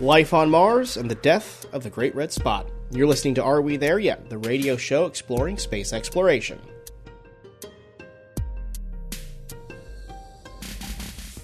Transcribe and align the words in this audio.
Life 0.00 0.34
on 0.34 0.50
Mars 0.50 0.96
and 0.96 1.08
the 1.08 1.14
death 1.14 1.66
of 1.72 1.84
the 1.84 1.88
Great 1.88 2.16
Red 2.16 2.32
Spot. 2.32 2.68
You're 2.90 3.06
listening 3.06 3.36
to 3.36 3.44
Are 3.44 3.62
We 3.62 3.76
There 3.76 4.00
Yet? 4.00 4.28
The 4.28 4.38
radio 4.38 4.76
show 4.76 5.06
exploring 5.06 5.56
space 5.56 5.92
exploration. 5.92 6.58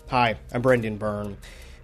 Hi, 0.08 0.34
I'm 0.52 0.62
Brendan 0.62 0.96
Byrne. 0.96 1.36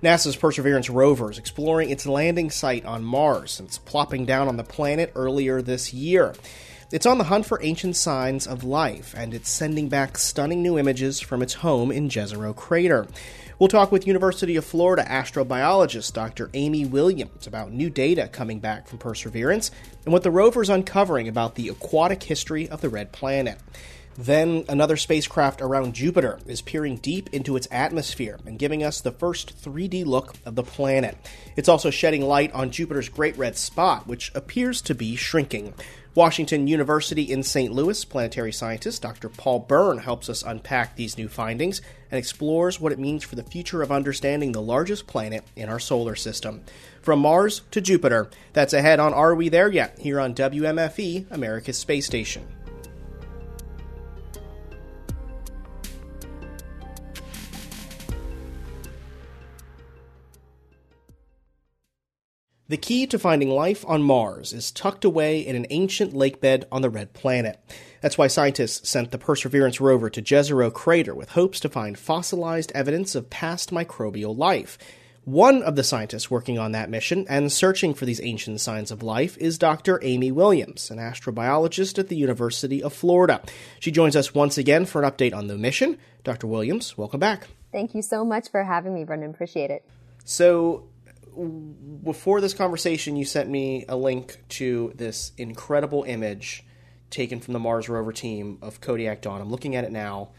NASA's 0.02 0.34
Perseverance 0.34 0.90
rover 0.90 1.30
is 1.30 1.38
exploring 1.38 1.90
its 1.90 2.04
landing 2.04 2.50
site 2.50 2.85
on 2.85 3.05
Mars 3.05 3.53
since 3.53 3.79
plopping 3.79 4.27
down 4.27 4.48
on 4.48 4.57
the 4.57 4.64
planet 4.64 5.12
earlier 5.14 5.62
this 5.62 5.95
year. 5.95 6.35
It's 6.93 7.07
on 7.07 7.19
the 7.19 7.25
hunt 7.25 7.46
for 7.46 7.62
ancient 7.62 7.95
signs 7.95 8.46
of 8.46 8.64
life, 8.64 9.14
and 9.17 9.35
it's 9.35 9.51
sending 9.51 9.89
back 9.89 10.19
stunning 10.19 10.62
new 10.62 10.79
images 10.79 11.21
from 11.21 11.43
its 11.43 11.55
home 11.55 11.93
in 11.93 12.09
Jezero 12.09 12.55
Crater. 12.55 13.07
We'll 13.59 13.68
talk 13.68 13.91
with 13.91 14.07
University 14.07 14.57
of 14.57 14.66
Florida 14.66 15.02
astrobiologist 15.09 16.12
Dr. 16.12 16.50
Amy 16.52 16.84
Williams 16.84 17.46
about 17.46 17.73
new 17.73 17.88
data 17.88 18.29
coming 18.29 18.60
back 18.60 18.87
from 18.87 18.98
Perseverance 18.98 19.70
and 20.05 20.12
what 20.12 20.23
the 20.23 20.30
rover's 20.30 20.69
uncovering 20.69 21.27
about 21.27 21.55
the 21.55 21.70
aquatic 21.70 22.23
history 22.23 22.69
of 22.69 22.82
the 22.82 22.91
red 22.91 23.12
planet. 23.12 23.59
Then, 24.19 24.66
another 24.69 24.98
spacecraft 24.98 25.62
around 25.62 25.95
Jupiter 25.95 26.38
is 26.46 26.60
peering 26.60 26.96
deep 26.96 27.30
into 27.32 27.56
its 27.56 27.66
atmosphere 27.70 28.38
and 28.45 28.59
giving 28.59 28.82
us 28.82 29.01
the 29.01 29.10
first 29.10 29.59
3D 29.62 30.04
look 30.04 30.34
of 30.45 30.54
the 30.54 30.62
planet. 30.62 31.16
It's 31.57 31.68
also 31.70 31.88
shedding 31.88 32.23
light 32.23 32.52
on 32.52 32.70
Jupiter's 32.70 33.09
Great 33.09 33.38
Red 33.38 33.57
Spot, 33.57 34.07
which 34.07 34.32
appears 34.34 34.82
to 34.82 34.95
be 34.95 35.16
shrinking. 35.16 35.73
Washington 36.16 36.66
University 36.66 37.30
in 37.30 37.43
St. 37.43 37.70
Louis 37.70 38.02
planetary 38.06 38.51
scientist 38.51 39.02
Dr. 39.02 39.29
Paul 39.29 39.59
Byrne 39.59 39.98
helps 39.98 40.30
us 40.30 40.43
unpack 40.43 40.97
these 40.97 41.19
new 41.19 41.29
findings 41.29 41.83
and 42.11 42.19
explores 42.19 42.80
what 42.80 42.91
it 42.91 42.98
means 42.98 43.23
for 43.23 43.37
the 43.37 43.43
future 43.43 43.83
of 43.83 43.93
understanding 43.93 44.52
the 44.52 44.62
largest 44.62 45.07
planet 45.07 45.45
in 45.57 45.69
our 45.69 45.79
solar 45.79 46.16
system. 46.16 46.62
From 47.02 47.19
Mars 47.21 47.60
to 47.71 47.83
Jupiter, 47.83 48.30
that's 48.55 48.73
ahead 48.73 48.98
on 48.98 49.12
Are 49.12 49.34
We 49.34 49.51
There 49.51 49.71
Yet? 49.71 49.98
here 49.98 50.18
on 50.18 50.35
WMFE, 50.35 51.30
America's 51.30 51.77
Space 51.77 52.07
Station. 52.07 52.46
The 62.68 62.76
key 62.76 63.06
to 63.06 63.18
finding 63.20 63.48
life 63.48 63.84
on 63.86 64.03
Mars 64.03 64.53
is 64.53 64.72
tucked 64.72 65.04
away 65.04 65.38
in 65.38 65.54
an 65.54 65.69
ancient 65.70 66.12
lakebed 66.12 66.64
on 66.72 66.82
the 66.82 66.91
Red 66.91 67.12
Planet. 67.12 67.60
That's 68.00 68.19
why 68.19 68.26
scientists 68.26 68.88
sent 68.88 69.12
the 69.12 69.19
Perseverance 69.19 69.81
rover 69.81 70.10
to 70.10 70.20
Jezero 70.20 70.72
Crater 70.72 71.14
with 71.14 71.31
hopes 71.31 71.60
to 71.60 71.69
find 71.69 71.97
fossilized 71.97 72.72
evidence 72.75 73.14
of 73.14 73.31
past 73.31 73.70
microbial 73.70 74.37
life. 74.37 74.78
One 75.22 75.62
of 75.62 75.76
the 75.76 75.84
scientists 75.84 76.28
working 76.28 76.59
on 76.59 76.72
that 76.72 76.91
mission 76.91 77.25
and 77.28 77.53
searching 77.53 77.94
for 77.94 78.04
these 78.04 78.20
ancient 78.20 78.60
signs 78.60 78.91
of 78.91 79.00
life 79.00 79.38
is 79.38 79.59
Dr. 79.59 80.00
Amy 80.03 80.32
Williams, 80.32 80.91
an 80.91 80.98
astrobiologist 80.98 82.00
at 82.00 82.09
the 82.09 82.16
University 82.16 82.82
of 82.82 82.92
Florida. 82.92 83.42
She 83.78 83.92
joins 83.92 84.16
us 84.16 84.34
once 84.34 84.59
again 84.59 84.87
for 84.87 85.04
an 85.04 85.09
update 85.09 85.34
on 85.34 85.47
the 85.47 85.56
mission. 85.56 85.98
Dr. 86.25 86.48
Williams, 86.48 86.98
welcome 86.98 87.20
back. 87.20 87.47
Thank 87.70 87.94
you 87.94 88.03
so 88.03 88.25
much 88.25 88.50
for 88.50 88.64
having 88.64 88.92
me, 88.92 89.04
Brendan. 89.04 89.31
Appreciate 89.31 89.70
it. 89.70 89.84
So, 90.25 90.88
before 91.37 92.41
this 92.41 92.54
conversation, 92.54 93.16
you 93.16 93.25
sent 93.25 93.48
me 93.48 93.84
a 93.88 93.97
link 93.97 94.42
to 94.50 94.92
this 94.94 95.32
incredible 95.37 96.04
image 96.04 96.65
taken 97.10 97.41
from 97.41 97.53
the 97.53 97.59
Mars 97.59 97.88
rover 97.88 98.12
team 98.12 98.59
of 98.62 98.81
Kodiak 98.81 99.22
Dawn. 99.22 99.41
I'm 99.41 99.50
looking 99.50 99.76
at 99.76 99.84
it 99.84 99.93
now, 99.93 100.31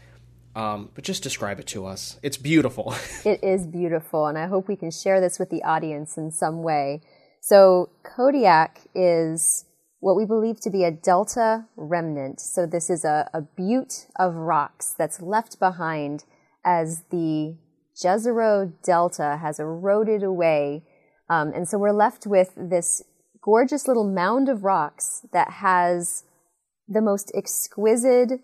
um, 0.54 0.90
but 0.94 1.04
just 1.04 1.22
describe 1.22 1.60
it 1.60 1.66
to 1.68 1.86
us. 1.86 2.18
It's 2.22 2.36
beautiful. 2.36 2.94
it 3.24 3.42
is 3.42 3.66
beautiful, 3.66 4.26
and 4.26 4.36
I 4.36 4.46
hope 4.46 4.68
we 4.68 4.76
can 4.76 4.90
share 4.90 5.20
this 5.20 5.38
with 5.38 5.50
the 5.50 5.62
audience 5.62 6.16
in 6.16 6.30
some 6.30 6.62
way. 6.62 7.02
So, 7.40 7.90
Kodiak 8.02 8.80
is 8.94 9.64
what 10.00 10.16
we 10.16 10.24
believe 10.24 10.60
to 10.60 10.70
be 10.70 10.84
a 10.84 10.90
delta 10.90 11.66
remnant. 11.76 12.40
So, 12.40 12.66
this 12.66 12.90
is 12.90 13.04
a, 13.04 13.30
a 13.32 13.40
butte 13.40 14.06
of 14.16 14.34
rocks 14.34 14.94
that's 14.98 15.22
left 15.22 15.58
behind 15.58 16.24
as 16.64 17.04
the 17.10 17.56
Jezero 17.98 18.72
Delta 18.82 19.38
has 19.40 19.58
eroded 19.58 20.22
away. 20.22 20.84
Um, 21.30 21.52
and 21.54 21.68
so 21.68 21.78
we're 21.78 21.92
left 21.92 22.26
with 22.26 22.52
this 22.56 23.02
gorgeous 23.42 23.86
little 23.86 24.08
mound 24.08 24.48
of 24.48 24.64
rocks 24.64 25.26
that 25.32 25.50
has 25.50 26.24
the 26.88 27.02
most 27.02 27.30
exquisite 27.34 28.40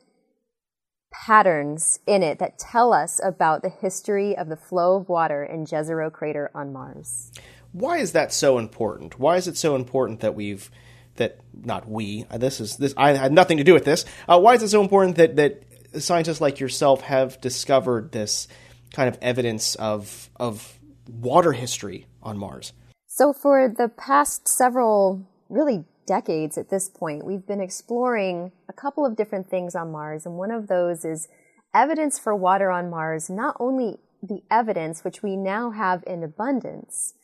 patterns 1.11 2.00
in 2.06 2.23
it 2.23 2.39
that 2.39 2.59
tell 2.59 2.93
us 2.93 3.21
about 3.23 3.62
the 3.62 3.69
history 3.69 4.37
of 4.37 4.49
the 4.49 4.56
flow 4.56 4.97
of 4.97 5.09
water 5.09 5.44
in 5.44 5.65
Jezero 5.65 6.12
crater 6.12 6.50
on 6.55 6.73
Mars. 6.73 7.33
Why 7.73 7.99
is 7.99 8.12
that 8.12 8.33
so 8.33 8.59
important? 8.59 9.19
Why 9.19 9.37
is 9.37 9.49
it 9.49 9.56
so 9.56 9.77
important 9.77 10.21
that 10.21 10.34
we've 10.34 10.71
that 11.17 11.39
not 11.53 11.89
we 11.89 12.25
uh, 12.31 12.39
this 12.39 12.61
is 12.61 12.77
this 12.77 12.94
I 12.97 13.12
had 13.12 13.33
nothing 13.33 13.59
to 13.59 13.65
do 13.65 13.73
with 13.73 13.84
this. 13.84 14.05
Uh, 14.28 14.39
why 14.41 14.55
is 14.55 14.62
it 14.62 14.69
so 14.69 14.83
important 14.83 15.17
that 15.17 15.37
that 15.37 15.62
scientists 15.99 16.41
like 16.41 16.61
yourself 16.61 17.03
have 17.03 17.41
discovered 17.41 18.12
this 18.12 18.49
kind 18.93 19.09
of 19.09 19.19
evidence 19.23 19.75
of 19.77 20.28
of 20.37 20.78
water 21.09 21.53
history 21.53 22.06
on 22.25 22.39
Mars? 22.39 22.73
So 23.07 23.33
for 23.33 23.69
the 23.69 23.89
past 23.89 24.49
several 24.49 25.27
really 25.49 25.85
decades 26.07 26.59
at 26.59 26.71
this 26.71 26.89
point, 26.89 27.25
we've 27.25 27.47
been 27.47 27.61
exploring 27.61 28.53
a 28.69 28.73
couple 28.73 29.07
of 29.07 29.17
different 29.17 29.49
things 29.49 29.75
on 29.75 29.93
Mars, 29.93 30.27
and 30.27 30.37
one 30.37 30.51
of 30.51 30.69
those 30.69 31.05
is 31.05 31.29
evidence 31.75 32.19
for 32.19 32.35
water 32.35 32.71
on 32.71 32.91
Mars, 32.91 33.31
not 33.31 33.57
only 33.61 33.99
the 34.23 34.43
evidence 34.51 35.05
which 35.05 35.23
we 35.23 35.37
now 35.37 35.71
have 35.71 36.03
in 36.07 36.23
abundance, 36.23 37.15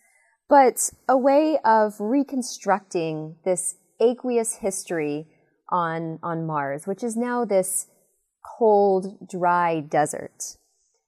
but 0.48 0.90
a 1.08 1.16
way 1.16 1.58
of 1.64 1.94
reconstructing 1.98 3.36
this 3.44 3.76
aqueous 4.00 4.56
history 4.56 5.26
on, 5.70 6.18
on 6.22 6.46
Mars, 6.46 6.86
which 6.86 7.04
is 7.04 7.16
now 7.16 7.44
this 7.44 7.86
cold, 8.58 9.28
dry 9.28 9.80
desert. 9.80 10.56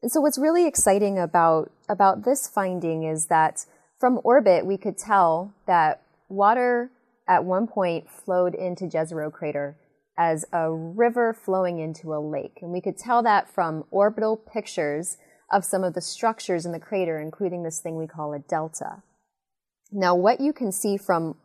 And 0.02 0.10
so 0.10 0.20
what's 0.20 0.38
really 0.38 0.66
exciting 0.66 1.18
about, 1.18 1.70
about 1.88 2.24
this 2.24 2.48
finding 2.48 3.04
is 3.04 3.26
that 3.26 3.66
from 4.02 4.20
orbit, 4.24 4.66
we 4.66 4.76
could 4.76 4.98
tell 4.98 5.54
that 5.68 6.02
water 6.28 6.90
at 7.28 7.44
one 7.44 7.68
point 7.68 8.10
flowed 8.10 8.52
into 8.52 8.84
Jezero 8.84 9.32
crater 9.32 9.76
as 10.18 10.44
a 10.52 10.72
river 10.72 11.32
flowing 11.32 11.78
into 11.78 12.12
a 12.12 12.18
lake. 12.18 12.58
And 12.62 12.72
we 12.72 12.80
could 12.80 12.98
tell 12.98 13.22
that 13.22 13.48
from 13.48 13.84
orbital 13.92 14.36
pictures 14.36 15.18
of 15.52 15.64
some 15.64 15.84
of 15.84 15.94
the 15.94 16.00
structures 16.00 16.66
in 16.66 16.72
the 16.72 16.80
crater, 16.80 17.20
including 17.20 17.62
this 17.62 17.78
thing 17.78 17.96
we 17.96 18.08
call 18.08 18.32
a 18.32 18.40
delta. 18.40 19.04
Now, 19.92 20.16
what 20.16 20.40
you 20.40 20.52
can 20.52 20.72
see 20.72 20.96
from 20.96 21.36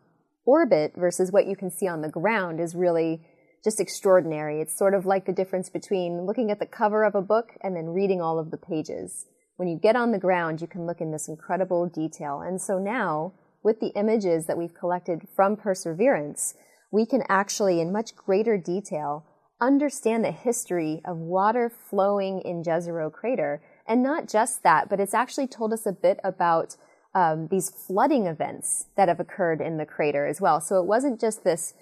orbit 0.44 0.94
versus 0.96 1.32
what 1.32 1.46
you 1.46 1.56
can 1.56 1.70
see 1.70 1.88
on 1.88 2.02
the 2.02 2.10
ground 2.10 2.60
is 2.60 2.74
really 2.74 3.22
just 3.64 3.80
extraordinary. 3.80 4.62
It's 4.62 4.76
sort 4.76 4.96
of 4.96 5.06
like 5.06 5.28
the 5.28 5.32
difference 5.32 5.70
between 5.70 6.26
looking 6.26 6.50
at 6.50 6.58
the 6.58 6.66
cover 6.66 7.04
of 7.04 7.14
a 7.14 7.22
book 7.22 7.52
and 7.62 7.76
then 7.76 7.90
reading 7.90 8.20
all 8.20 8.40
of 8.40 8.50
the 8.50 8.58
pages. 8.58 9.28
When 9.58 9.68
you 9.68 9.78
get 9.78 9.96
on 9.96 10.12
the 10.12 10.20
ground, 10.20 10.62
you 10.62 10.68
can 10.68 10.86
look 10.86 11.02
in 11.02 11.12
this 11.12 11.28
incredible 11.28 11.88
detail. 11.88 12.42
And 12.42 12.62
so 12.62 12.80
now, 12.80 13.34
with 13.64 13.80
the 13.80 13.92
images 13.96 14.46
that 14.46 14.58
we've 14.58 14.74
collected 14.74 15.28
from 15.36 15.58
Perseverance, 15.58 16.54
we 16.92 17.06
can 17.06 17.24
actually, 17.28 17.82
in 17.82 17.92
much 17.92 18.16
greater 18.16 18.58
detail, 18.58 19.26
understand 19.60 20.24
the 20.24 20.32
history 20.32 21.02
of 21.04 21.18
water 21.18 21.70
flowing 21.70 22.42
in 22.42 22.64
Jezero 22.64 23.12
crater. 23.12 23.62
And 23.88 24.04
not 24.04 24.28
just 24.28 24.62
that, 24.64 24.90
but 24.90 25.00
it's 25.00 25.16
actually 25.16 25.48
told 25.48 25.74
us 25.74 25.86
a 25.86 25.92
bit 25.92 26.20
about 26.24 26.76
um, 27.16 27.48
these 27.48 27.70
flooding 27.70 28.28
events 28.28 28.86
that 28.96 29.08
have 29.08 29.20
occurred 29.20 29.60
in 29.60 29.78
the 29.78 29.86
crater 29.86 30.28
as 30.28 30.40
well. 30.40 30.62
So 30.62 30.80
it 30.80 30.86
wasn't 30.86 31.20
just 31.20 31.44
this 31.44 31.74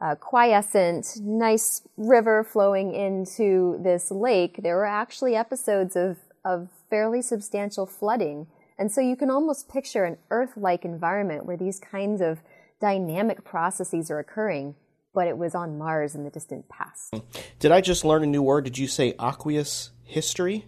uh, 0.00 0.14
quiescent, 0.14 1.16
nice 1.20 1.82
river 1.96 2.44
flowing 2.44 2.94
into 2.94 3.80
this 3.82 4.10
lake. 4.12 4.60
There 4.62 4.76
were 4.76 4.86
actually 4.86 5.34
episodes 5.34 5.96
of, 5.96 6.18
of 6.44 6.68
fairly 6.90 7.22
substantial 7.22 7.86
flooding. 7.86 8.46
And 8.78 8.90
so 8.90 9.00
you 9.00 9.16
can 9.16 9.30
almost 9.30 9.68
picture 9.68 10.04
an 10.04 10.18
Earth-like 10.30 10.84
environment 10.84 11.46
where 11.46 11.56
these 11.56 11.78
kinds 11.78 12.20
of 12.20 12.40
dynamic 12.80 13.44
processes 13.44 14.10
are 14.10 14.18
occurring, 14.18 14.74
but 15.14 15.28
it 15.28 15.38
was 15.38 15.54
on 15.54 15.78
Mars 15.78 16.14
in 16.14 16.24
the 16.24 16.30
distant 16.30 16.68
past. 16.68 17.14
Did 17.58 17.72
I 17.72 17.80
just 17.80 18.04
learn 18.04 18.22
a 18.24 18.26
new 18.26 18.42
word? 18.42 18.64
Did 18.64 18.76
you 18.76 18.88
say 18.88 19.14
aqueous 19.18 19.90
history? 20.02 20.64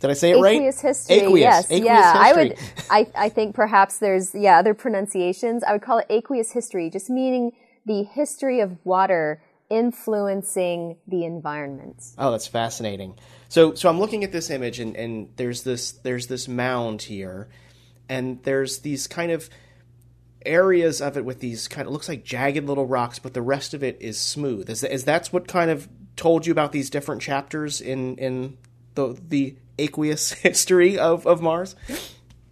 Did 0.00 0.10
I 0.10 0.14
say 0.14 0.30
it 0.32 0.40
right? 0.40 0.56
Aqueous 0.56 0.80
history. 0.80 1.16
Aqueous. 1.16 1.40
Yes. 1.40 1.64
Aqueous 1.70 1.84
yeah. 1.84 2.24
history. 2.24 2.56
I 2.90 3.02
would. 3.02 3.08
I, 3.16 3.26
I 3.26 3.28
think 3.30 3.54
perhaps 3.54 3.98
there's 3.98 4.34
yeah 4.34 4.58
other 4.58 4.74
pronunciations. 4.74 5.62
I 5.62 5.72
would 5.72 5.82
call 5.82 5.98
it 5.98 6.06
aqueous 6.10 6.52
history, 6.52 6.90
just 6.90 7.08
meaning 7.08 7.52
the 7.86 8.02
history 8.02 8.60
of 8.60 8.76
water 8.84 9.42
influencing 9.70 10.96
the 11.06 11.24
environment. 11.24 12.02
Oh, 12.18 12.30
that's 12.30 12.46
fascinating. 12.46 13.18
So, 13.48 13.74
so 13.74 13.88
I'm 13.88 14.00
looking 14.00 14.24
at 14.24 14.32
this 14.32 14.50
image, 14.50 14.80
and, 14.80 14.96
and 14.96 15.28
there's 15.36 15.62
this 15.62 15.92
there's 15.92 16.26
this 16.26 16.48
mound 16.48 17.02
here, 17.02 17.48
and 18.08 18.42
there's 18.42 18.80
these 18.80 19.06
kind 19.06 19.30
of 19.30 19.48
areas 20.44 21.00
of 21.00 21.16
it 21.16 21.24
with 21.24 21.40
these 21.40 21.68
kind 21.68 21.86
of 21.86 21.92
looks 21.92 22.08
like 22.08 22.24
jagged 22.24 22.64
little 22.64 22.86
rocks, 22.86 23.18
but 23.18 23.34
the 23.34 23.42
rest 23.42 23.74
of 23.74 23.82
it 23.82 23.96
is 24.00 24.18
smooth. 24.18 24.70
Is 24.70 24.82
is 24.82 25.04
that's 25.04 25.32
what 25.32 25.48
kind 25.48 25.70
of 25.70 25.88
told 26.16 26.46
you 26.46 26.52
about 26.52 26.72
these 26.72 26.90
different 26.90 27.22
chapters 27.22 27.80
in 27.80 28.16
in 28.16 28.56
the 28.94 29.18
the 29.28 29.56
aqueous 29.78 30.32
history 30.42 30.98
of 30.98 31.26
of 31.26 31.40
Mars? 31.40 31.76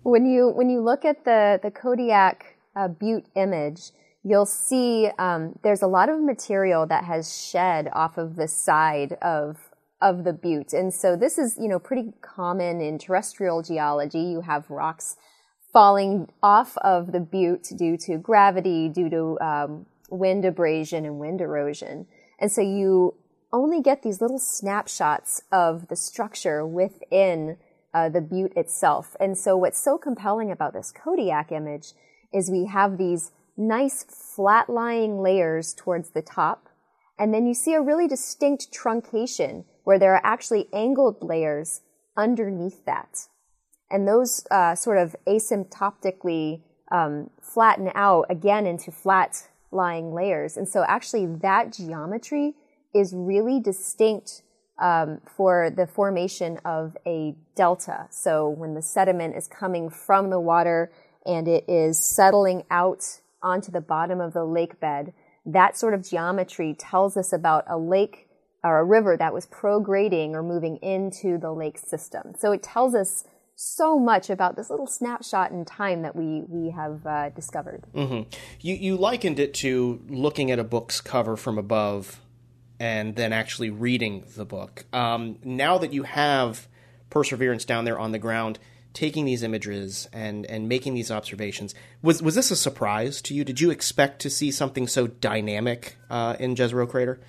When 0.02 0.26
you 0.26 0.48
when 0.48 0.68
you 0.68 0.80
look 0.80 1.04
at 1.04 1.24
the 1.24 1.60
the 1.62 1.70
Kodiak 1.70 2.58
uh, 2.76 2.88
Butte 2.88 3.26
image, 3.34 3.90
you'll 4.24 4.46
see 4.46 5.10
um, 5.18 5.58
there's 5.62 5.82
a 5.82 5.86
lot 5.86 6.08
of 6.08 6.20
material 6.20 6.86
that 6.86 7.04
has 7.04 7.32
shed 7.32 7.88
off 7.92 8.16
of 8.16 8.36
the 8.36 8.48
side 8.48 9.12
of 9.22 9.70
of 10.02 10.24
the 10.24 10.32
butte, 10.32 10.72
and 10.72 10.92
so 10.92 11.16
this 11.16 11.38
is 11.38 11.56
you 11.58 11.68
know 11.68 11.78
pretty 11.78 12.12
common 12.20 12.80
in 12.80 12.98
terrestrial 12.98 13.62
geology. 13.62 14.20
You 14.20 14.40
have 14.40 14.68
rocks 14.68 15.16
falling 15.72 16.28
off 16.42 16.76
of 16.78 17.12
the 17.12 17.20
butte 17.20 17.68
due 17.76 17.96
to 17.98 18.16
gravity, 18.18 18.88
due 18.88 19.10
to 19.10 19.38
um, 19.40 19.86
wind 20.10 20.44
abrasion 20.44 21.04
and 21.04 21.18
wind 21.18 21.40
erosion, 21.40 22.06
and 22.40 22.50
so 22.50 22.60
you 22.60 23.14
only 23.52 23.80
get 23.80 24.02
these 24.02 24.20
little 24.20 24.38
snapshots 24.38 25.42
of 25.52 25.86
the 25.86 25.96
structure 25.96 26.66
within 26.66 27.56
uh, 27.94 28.08
the 28.08 28.20
butte 28.20 28.52
itself. 28.56 29.14
And 29.20 29.38
so 29.38 29.56
what's 29.56 29.80
so 29.80 29.96
compelling 29.96 30.50
about 30.50 30.72
this 30.72 30.90
Kodiak 30.92 31.52
image 31.52 31.92
is 32.32 32.50
we 32.50 32.66
have 32.66 32.98
these 32.98 33.30
nice 33.56 34.04
flat 34.04 34.68
lying 34.68 35.20
layers 35.20 35.74
towards 35.74 36.10
the 36.10 36.22
top. 36.22 36.68
And 37.18 37.32
then 37.32 37.46
you 37.46 37.54
see 37.54 37.74
a 37.74 37.80
really 37.80 38.08
distinct 38.08 38.72
truncation 38.72 39.64
where 39.84 39.98
there 39.98 40.14
are 40.14 40.24
actually 40.24 40.68
angled 40.72 41.22
layers 41.22 41.82
underneath 42.16 42.84
that. 42.86 43.26
And 43.90 44.08
those 44.08 44.46
uh, 44.50 44.74
sort 44.74 44.98
of 44.98 45.14
asymptotically 45.26 46.62
um, 46.90 47.30
flatten 47.40 47.90
out 47.94 48.26
again 48.28 48.66
into 48.66 48.90
flat 48.90 49.48
lying 49.70 50.12
layers. 50.12 50.56
And 50.56 50.68
so 50.68 50.84
actually 50.88 51.26
that 51.26 51.72
geometry 51.72 52.54
is 52.94 53.12
really 53.14 53.60
distinct 53.60 54.42
um, 54.78 55.20
for 55.24 55.70
the 55.70 55.86
formation 55.86 56.58
of 56.64 56.96
a 57.06 57.34
delta. 57.54 58.06
So 58.10 58.48
when 58.48 58.74
the 58.74 58.82
sediment 58.82 59.36
is 59.36 59.46
coming 59.46 59.90
from 59.90 60.30
the 60.30 60.40
water 60.40 60.90
and 61.24 61.46
it 61.46 61.64
is 61.68 61.98
settling 61.98 62.64
out 62.70 63.20
onto 63.44 63.70
the 63.70 63.80
bottom 63.80 64.20
of 64.20 64.32
the 64.32 64.44
lake 64.44 64.80
bed, 64.80 65.12
that 65.46 65.76
sort 65.76 65.94
of 65.94 66.08
geometry 66.08 66.74
tells 66.76 67.16
us 67.16 67.32
about 67.32 67.64
a 67.68 67.78
lake 67.78 68.28
or 68.64 68.78
a 68.78 68.84
river 68.84 69.16
that 69.16 69.34
was 69.34 69.46
prograding 69.46 70.34
or 70.34 70.42
moving 70.42 70.78
into 70.78 71.38
the 71.38 71.52
lake 71.52 71.78
system. 71.78 72.32
So 72.38 72.50
it 72.52 72.62
tells 72.62 72.94
us 72.94 73.24
so 73.56 73.98
much 73.98 74.30
about 74.30 74.56
this 74.56 74.70
little 74.70 74.86
snapshot 74.86 75.52
in 75.52 75.64
time 75.64 76.02
that 76.02 76.16
we 76.16 76.42
we 76.48 76.70
have 76.70 77.06
uh, 77.06 77.30
discovered. 77.30 77.84
Mm-hmm. 77.94 78.28
You 78.60 78.74
you 78.74 78.96
likened 78.96 79.38
it 79.38 79.54
to 79.54 80.02
looking 80.08 80.50
at 80.50 80.58
a 80.58 80.64
book's 80.64 81.00
cover 81.00 81.36
from 81.36 81.58
above 81.58 82.20
and 82.80 83.14
then 83.14 83.32
actually 83.32 83.70
reading 83.70 84.24
the 84.36 84.44
book. 84.44 84.84
Um, 84.92 85.38
now 85.44 85.78
that 85.78 85.92
you 85.92 86.02
have 86.02 86.66
Perseverance 87.10 87.64
down 87.64 87.84
there 87.84 87.98
on 87.98 88.10
the 88.10 88.18
ground, 88.18 88.58
taking 88.94 89.24
these 89.26 89.42
images 89.42 90.08
and 90.12 90.46
and 90.46 90.68
making 90.68 90.94
these 90.94 91.10
observations, 91.10 91.74
was 92.02 92.22
was 92.22 92.34
this 92.34 92.50
a 92.50 92.56
surprise 92.56 93.20
to 93.22 93.34
you? 93.34 93.44
Did 93.44 93.60
you 93.60 93.70
expect 93.70 94.20
to 94.22 94.30
see 94.30 94.50
something 94.50 94.86
so 94.86 95.08
dynamic 95.08 95.96
uh, 96.08 96.36
in 96.38 96.54
Jezero 96.54 96.88
Crater? 96.88 97.20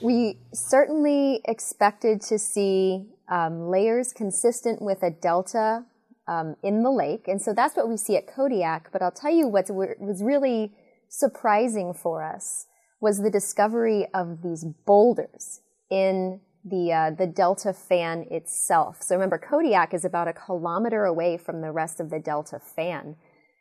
We 0.00 0.38
certainly 0.52 1.42
expected 1.44 2.22
to 2.22 2.38
see 2.38 3.06
um, 3.28 3.68
layers 3.68 4.12
consistent 4.12 4.80
with 4.80 5.02
a 5.02 5.10
delta 5.10 5.84
um, 6.26 6.56
in 6.62 6.82
the 6.82 6.90
lake, 6.90 7.28
and 7.28 7.40
so 7.40 7.52
that's 7.54 7.76
what 7.76 7.88
we 7.88 7.96
see 7.96 8.16
at 8.16 8.26
Kodiak. 8.26 8.90
But 8.92 9.02
I'll 9.02 9.12
tell 9.12 9.32
you 9.32 9.46
what 9.46 9.70
was 9.70 10.22
really 10.22 10.72
surprising 11.08 11.92
for 11.92 12.22
us 12.22 12.66
was 13.00 13.22
the 13.22 13.30
discovery 13.30 14.06
of 14.14 14.42
these 14.42 14.64
boulders 14.86 15.60
in 15.90 16.40
the 16.64 16.92
uh, 16.92 17.10
the 17.10 17.26
delta 17.26 17.72
fan 17.72 18.26
itself. 18.30 19.02
So 19.02 19.14
remember, 19.14 19.38
Kodiak 19.38 19.94
is 19.94 20.04
about 20.04 20.28
a 20.28 20.32
kilometer 20.32 21.04
away 21.04 21.36
from 21.36 21.60
the 21.60 21.72
rest 21.72 22.00
of 22.00 22.10
the 22.10 22.18
delta 22.18 22.58
fan, 22.58 23.16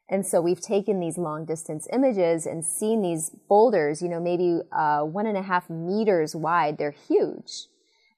and 0.10 0.26
so 0.26 0.42
we've 0.42 0.62
taken 0.62 1.00
these 1.00 1.18
long 1.18 1.46
distance 1.46 1.88
images 1.94 2.46
and 2.46 2.66
seen 2.66 3.02
these 3.02 3.32
boulders. 3.48 4.02
You 4.02 4.10
know, 4.10 4.20
maybe 4.20 4.62
uh, 4.72 5.02
one 5.02 5.26
and 5.26 5.38
a 5.38 5.44
half 5.44 5.70
meters 5.70 6.36
wide. 6.36 6.78
They're 6.78 6.92
huge, 6.92 7.68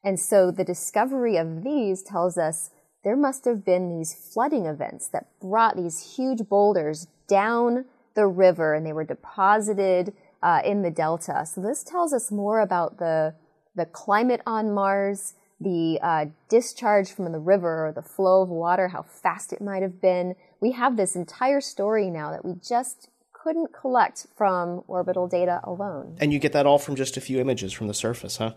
and 0.04 0.20
so 0.20 0.52
the 0.52 0.64
discovery 0.64 1.38
of 1.38 1.64
these 1.64 2.02
tells 2.02 2.38
us 2.38 2.72
there 3.04 3.18
must 3.18 3.46
have 3.46 3.66
been 3.66 3.90
these 3.90 4.14
flooding 4.14 4.66
events 4.66 5.08
that 5.10 5.28
brought 5.40 5.76
these 5.76 6.16
huge 6.16 6.48
boulders 6.50 7.08
down 7.28 7.86
the 8.16 8.28
river, 8.28 8.74
and 8.74 8.86
they 8.86 8.94
were 8.94 9.04
deposited 9.04 10.14
uh, 10.44 10.62
in 10.66 10.82
the 10.82 10.92
delta. 10.92 11.46
So 11.46 11.62
this 11.62 11.84
tells 11.84 12.14
us 12.14 12.32
more 12.32 12.60
about 12.60 12.98
the 12.98 13.36
the 13.76 13.86
climate 13.86 14.42
on 14.46 14.74
Mars, 14.74 15.34
the 15.60 16.00
uh, 16.02 16.26
discharge 16.50 17.12
from 17.12 17.32
the 17.32 17.40
river, 17.40 17.88
or 17.88 17.92
the 17.92 18.02
flow 18.02 18.42
of 18.42 18.50
water, 18.50 18.90
how 18.90 19.04
fast 19.04 19.54
it 19.54 19.62
might 19.62 19.82
have 19.82 20.02
been. 20.02 20.36
We 20.60 20.72
have 20.74 20.98
this 20.98 21.16
entire 21.16 21.62
story 21.62 22.10
now 22.10 22.32
that 22.32 22.44
we 22.44 22.56
just 22.62 23.10
couldn't 23.34 23.74
collect 23.74 24.28
from 24.36 24.84
orbital 24.88 25.28
data 25.28 25.62
alone. 25.64 26.16
And 26.20 26.32
you 26.32 26.40
get 26.40 26.54
that 26.54 26.66
all 26.66 26.78
from 26.78 26.96
just 26.96 27.18
a 27.18 27.22
few 27.22 27.40
images 27.40 27.74
from 27.74 27.88
the 27.88 27.94
surface, 27.94 28.38
huh? 28.38 28.54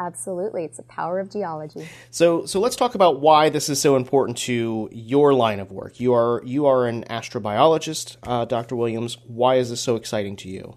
Absolutely, 0.00 0.64
it's 0.64 0.78
the 0.78 0.82
power 0.84 1.20
of 1.20 1.30
geology. 1.30 1.88
So, 2.10 2.44
so 2.44 2.58
let's 2.58 2.76
talk 2.76 2.94
about 2.94 3.20
why 3.20 3.50
this 3.50 3.68
is 3.68 3.80
so 3.80 3.94
important 3.94 4.36
to 4.38 4.88
your 4.90 5.32
line 5.32 5.60
of 5.60 5.70
work. 5.70 6.00
You 6.00 6.12
are 6.14 6.42
you 6.44 6.66
are 6.66 6.86
an 6.86 7.04
astrobiologist, 7.04 8.16
uh, 8.24 8.44
Dr. 8.44 8.74
Williams. 8.74 9.18
Why 9.26 9.56
is 9.56 9.70
this 9.70 9.80
so 9.80 9.96
exciting 9.96 10.34
to 10.36 10.48
you? 10.48 10.76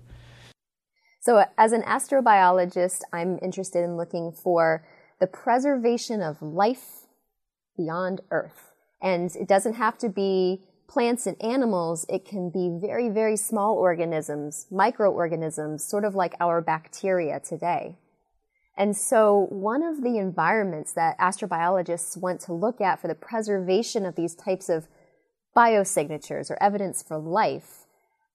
So 1.25 1.43
as 1.57 1.71
an 1.71 1.81
astrobiologist, 1.81 3.01
I'm 3.11 3.39
interested 3.41 3.83
in 3.83 3.97
looking 3.97 4.31
for 4.31 4.85
the 5.19 5.25
preservation 5.25 6.21
of 6.21 6.39
life 6.39 7.07
beyond 7.75 8.21
Earth. 8.29 8.73
And 9.01 9.35
it 9.35 9.47
doesn't 9.47 9.73
have 9.73 9.97
to 9.99 10.09
be 10.09 10.61
plants 10.87 11.25
and 11.25 11.35
animals. 11.41 12.05
It 12.09 12.25
can 12.25 12.51
be 12.51 12.77
very, 12.79 13.09
very 13.09 13.37
small 13.37 13.73
organisms, 13.73 14.67
microorganisms, 14.69 15.83
sort 15.83 16.05
of 16.05 16.13
like 16.13 16.35
our 16.39 16.61
bacteria 16.61 17.39
today. 17.39 17.97
And 18.77 18.95
so 18.95 19.47
one 19.49 19.81
of 19.81 20.03
the 20.03 20.19
environments 20.19 20.93
that 20.93 21.17
astrobiologists 21.17 22.15
want 22.15 22.39
to 22.41 22.53
look 22.53 22.79
at 22.81 23.01
for 23.01 23.07
the 23.07 23.15
preservation 23.15 24.05
of 24.05 24.15
these 24.15 24.35
types 24.35 24.69
of 24.69 24.87
biosignatures 25.57 26.51
or 26.51 26.61
evidence 26.61 27.01
for 27.01 27.17
life 27.17 27.87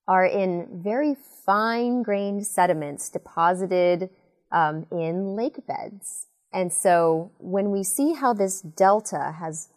are 0.09 0.27
in 0.27 0.83
very 0.83 1.15
fine 1.51 2.01
grained 2.05 2.47
sediments 2.47 3.09
deposited 3.09 4.09
um, 4.53 4.87
in 4.93 5.35
lake 5.35 5.67
beds. 5.67 6.29
And 6.53 6.73
so 6.73 7.33
when 7.39 7.73
we 7.73 7.83
see 7.83 8.13
how 8.13 8.33
this 8.33 8.61
delta 8.61 9.35
has 9.41 9.69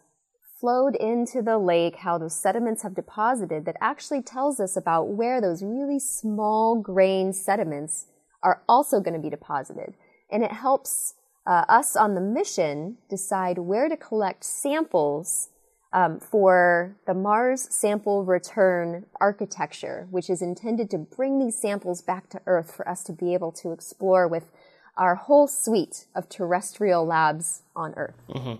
flowed 0.60 0.94
into 0.94 1.42
the 1.42 1.58
lake, 1.58 1.96
how 1.96 2.16
those 2.16 2.36
sediments 2.36 2.84
have 2.84 2.94
deposited, 2.94 3.64
that 3.64 3.76
actually 3.80 4.22
tells 4.22 4.60
us 4.60 4.76
about 4.76 5.08
where 5.08 5.40
those 5.40 5.64
really 5.64 5.98
small 5.98 6.80
grained 6.80 7.34
sediments 7.34 8.06
are 8.44 8.62
also 8.68 9.00
going 9.00 9.14
to 9.14 9.20
be 9.20 9.28
deposited. 9.28 9.94
And 10.30 10.44
it 10.44 10.52
helps 10.52 11.14
uh, 11.44 11.64
us 11.68 11.96
on 11.96 12.14
the 12.14 12.20
mission 12.20 12.98
decide 13.10 13.58
where 13.58 13.88
to 13.88 13.96
collect 13.96 14.44
samples 14.44 15.48
um, 15.94 16.18
for 16.18 16.96
the 17.06 17.14
Mars 17.14 17.68
sample 17.70 18.24
return 18.24 19.06
architecture, 19.20 20.08
which 20.10 20.28
is 20.28 20.42
intended 20.42 20.90
to 20.90 20.98
bring 20.98 21.38
these 21.38 21.56
samples 21.56 22.02
back 22.02 22.28
to 22.30 22.40
Earth 22.46 22.74
for 22.74 22.86
us 22.86 23.04
to 23.04 23.12
be 23.12 23.32
able 23.32 23.52
to 23.52 23.70
explore 23.70 24.26
with 24.26 24.50
our 24.96 25.14
whole 25.14 25.46
suite 25.46 26.06
of 26.14 26.28
terrestrial 26.28 27.06
labs 27.06 27.62
on 27.76 27.94
Earth. 27.94 28.16
Mm-hmm. 28.28 28.54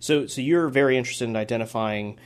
So, 0.00 0.26
so 0.26 0.40
you're 0.40 0.68
very 0.68 0.96
interested 0.96 1.28
in 1.28 1.36
identifying 1.36 2.18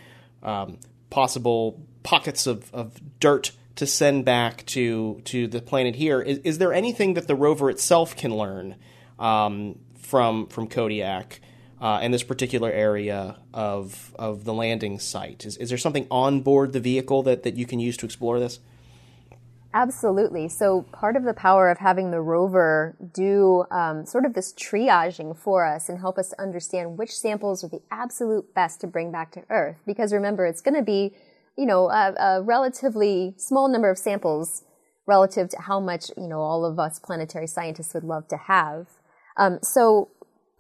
um, 0.45 0.79
possible 1.11 1.81
pockets 2.05 2.47
of, 2.47 2.73
of 2.73 3.01
dirt 3.19 3.51
to 3.75 3.87
send 3.87 4.25
back 4.25 4.65
to 4.67 5.21
to 5.25 5.49
the 5.49 5.61
planet 5.61 5.97
here. 5.97 6.21
Is, 6.21 6.39
is 6.39 6.59
there 6.59 6.73
anything 6.73 7.15
that 7.15 7.27
the 7.27 7.35
rover 7.35 7.71
itself 7.71 8.15
can 8.15 8.37
learn 8.37 8.77
um, 9.19 9.79
from 9.99 10.47
from 10.49 10.69
Kodiak? 10.69 11.41
Uh, 11.83 11.99
in 12.01 12.13
this 12.13 12.23
particular 12.23 12.71
area 12.71 13.37
of 13.53 14.15
of 14.15 14.45
the 14.45 14.55
landing 14.55 14.99
site? 14.99 15.45
Is, 15.45 15.57
is 15.57 15.69
there 15.69 15.77
something 15.77 16.07
on 16.11 16.41
board 16.41 16.73
the 16.73 16.81
vehicle 16.81 17.23
that, 17.25 17.43
that 17.43 17.57
you 17.57 17.67
can 17.67 17.81
use 17.81 17.97
to 17.99 18.07
explore 18.07 18.39
this? 18.39 18.61
Absolutely. 19.75 20.49
So 20.49 20.83
part 20.93 21.17
of 21.17 21.25
the 21.25 21.33
power 21.33 21.71
of 21.71 21.79
having 21.79 22.11
the 22.11 22.21
rover 22.21 22.95
do 23.13 23.65
um, 23.71 24.05
sort 24.05 24.27
of 24.27 24.35
this 24.35 24.53
triaging 24.53 25.37
for 25.37 25.65
us 25.67 25.89
and 25.89 25.99
help 25.99 26.19
us 26.19 26.35
understand 26.35 26.99
which 26.99 27.11
samples 27.11 27.65
are 27.65 27.69
the 27.69 27.81
absolute 27.91 28.55
best 28.55 28.83
to 28.83 28.87
bring 28.87 29.11
back 29.11 29.33
to 29.33 29.43
Earth. 29.49 29.77
Because 29.87 30.13
remember, 30.13 30.45
it's 30.45 30.61
going 30.61 30.75
to 30.75 30.83
be, 30.83 31.15
you 31.57 31.65
know, 31.65 31.89
a, 31.89 32.15
a 32.21 32.43
relatively 32.43 33.35
small 33.39 33.67
number 33.67 33.91
of 33.91 33.97
samples 33.97 34.63
relative 35.07 35.49
to 35.49 35.57
how 35.63 35.81
much, 35.81 36.11
you 36.19 36.29
know, 36.29 36.41
all 36.41 36.67
of 36.67 36.79
us 36.79 36.99
planetary 36.99 37.47
scientists 37.47 37.95
would 37.95 38.05
love 38.05 38.29
to 38.29 38.37
have. 38.37 38.89
Um, 39.39 39.59
so 39.63 40.11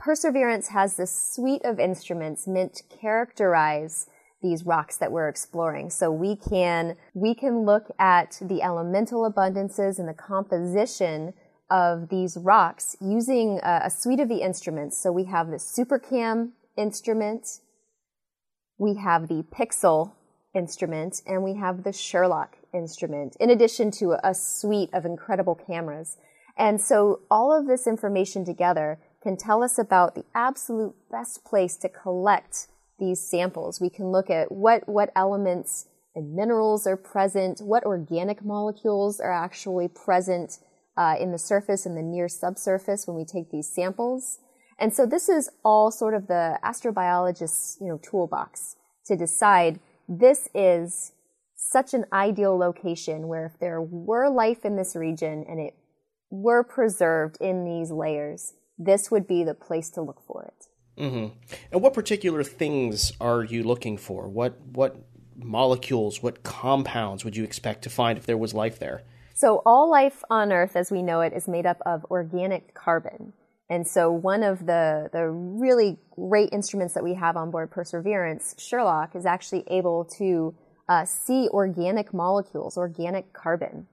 Perseverance 0.03 0.69
has 0.69 0.97
this 0.97 1.13
suite 1.15 1.65
of 1.65 1.79
instruments 1.79 2.49
meant 2.49 2.75
to 2.75 2.83
characterize 2.85 4.09
these 4.43 4.67
rocks 4.67 4.97
that 4.97 5.13
we're 5.13 5.29
exploring. 5.29 5.91
So 5.91 6.11
we 6.11 6.35
can, 6.35 6.97
we 7.15 7.37
can 7.37 7.65
look 7.65 7.87
at 8.01 8.37
the 8.43 8.63
elemental 8.63 9.31
abundances 9.31 10.01
and 10.01 10.09
the 10.09 10.15
composition 10.15 11.35
of 11.71 12.09
these 12.09 12.37
rocks 12.37 12.97
using 13.01 13.61
a, 13.63 13.83
a 13.85 13.91
suite 13.91 14.19
of 14.19 14.29
the 14.29 14.43
instruments. 14.43 15.01
So 15.01 15.13
we 15.13 15.25
have 15.25 15.51
the 15.51 15.59
SuperCam 15.59 16.51
instrument. 16.77 17.61
We 18.79 18.97
have 18.97 19.29
the 19.29 19.45
PIXL 19.57 20.11
instrument 20.53 21.23
and 21.29 21.45
we 21.45 21.55
have 21.55 21.85
the 21.85 21.91
SHERLOC 21.91 22.49
instrument, 22.75 23.37
in 23.39 23.51
addition 23.51 23.93
to 23.93 24.17
a 24.25 24.35
suite 24.35 24.91
of 24.93 25.05
incredible 25.05 25.55
cameras. 25.55 26.17
And 26.57 26.81
so 26.81 27.21
all 27.31 27.57
of 27.57 27.69
this 27.69 27.87
information 27.87 28.45
together 28.45 28.99
can 29.23 29.37
tell 29.37 29.63
us 29.63 29.79
about 29.79 30.15
the 30.15 30.25
absolute 30.35 30.95
best 31.11 31.45
place 31.45 31.77
to 31.77 31.89
collect 31.89 32.67
these 32.99 33.21
samples. 33.21 33.81
We 33.81 33.91
can 33.91 34.11
look 34.11 34.31
at 34.31 34.51
what, 34.51 34.89
what 34.89 35.11
elements 35.15 35.87
and 36.15 36.35
minerals 36.35 36.87
are 36.87 36.97
present, 36.97 37.61
what 37.61 37.85
organic 37.85 38.45
molecules 38.45 39.21
are 39.21 39.33
actually 39.33 39.89
present 39.89 40.59
uh, 40.97 41.17
in 41.19 41.33
the 41.33 41.39
surface 41.39 41.87
and 41.87 41.97
the 41.97 42.03
near 42.03 42.29
subsurface 42.29 43.07
when 43.07 43.17
we 43.17 43.25
take 43.25 43.51
these 43.51 43.69
samples. 43.69 44.39
And 44.79 44.95
so 44.95 45.07
this 45.07 45.29
is 45.29 45.49
all 45.65 45.91
sort 45.91 46.15
of 46.15 46.27
the 46.27 46.59
astrobiologist's, 46.65 47.79
you 47.81 47.89
know, 47.89 47.99
toolbox 48.03 48.77
to 49.07 49.17
decide 49.17 49.81
this 50.09 50.49
is 50.55 51.13
such 51.57 51.95
an 51.95 52.05
ideal 52.13 52.59
location 52.59 53.29
where 53.29 53.47
if 53.47 53.59
there 53.59 53.81
were 53.81 54.29
life 54.29 54.65
in 54.65 54.77
this 54.77 54.95
region 54.95 55.45
and 55.49 55.61
it 55.61 55.75
were 56.31 56.65
preserved 56.65 57.37
in 57.41 57.65
these 57.65 57.91
layers, 57.91 58.55
this 58.85 59.11
would 59.11 59.27
be 59.27 59.45
the 59.45 59.55
place 59.55 59.91
to 59.91 60.03
look 60.03 60.21
for 60.27 60.45
it. 60.45 61.03
Mm-hmm. 61.03 61.37
And 61.73 61.83
what 61.83 61.95
particular 61.95 62.43
things 62.45 63.13
are 63.21 63.43
you 63.43 63.63
looking 63.63 63.97
for? 63.97 64.29
What 64.29 64.61
what 64.61 64.97
molecules, 65.37 66.23
what 66.23 66.43
compounds 66.43 67.25
would 67.25 67.37
you 67.37 67.45
expect 67.45 67.83
to 67.83 67.91
find 67.91 68.19
if 68.19 68.27
there 68.27 68.37
was 68.37 68.53
life 68.53 68.79
there? 68.79 69.03
So 69.35 69.63
all 69.65 69.91
life 69.91 70.23
on 70.31 70.53
Earth, 70.53 70.77
as 70.77 70.91
we 70.91 71.03
know 71.03 71.21
it, 71.23 71.33
is 71.33 71.49
made 71.49 71.67
up 71.67 71.79
of 71.87 72.05
organic 72.11 72.75
carbon. 72.75 73.33
And 73.71 73.89
so 73.89 74.13
one 74.13 74.43
of 74.43 74.67
the, 74.67 75.09
the 75.13 75.31
really 75.31 75.99
great 76.11 76.51
instruments 76.53 76.93
that 76.95 77.03
we 77.03 77.15
have 77.15 77.39
on 77.39 77.51
board 77.51 77.71
Perseverance, 77.71 78.55
SHERLOC, 78.59 79.17
is 79.17 79.25
actually 79.25 79.65
able 79.69 80.05
to 80.19 80.55
uh, 80.89 81.07
see 81.07 81.49
organic 81.49 82.13
molecules, 82.13 82.77
organic 82.77 83.33
carbon. 83.33 83.87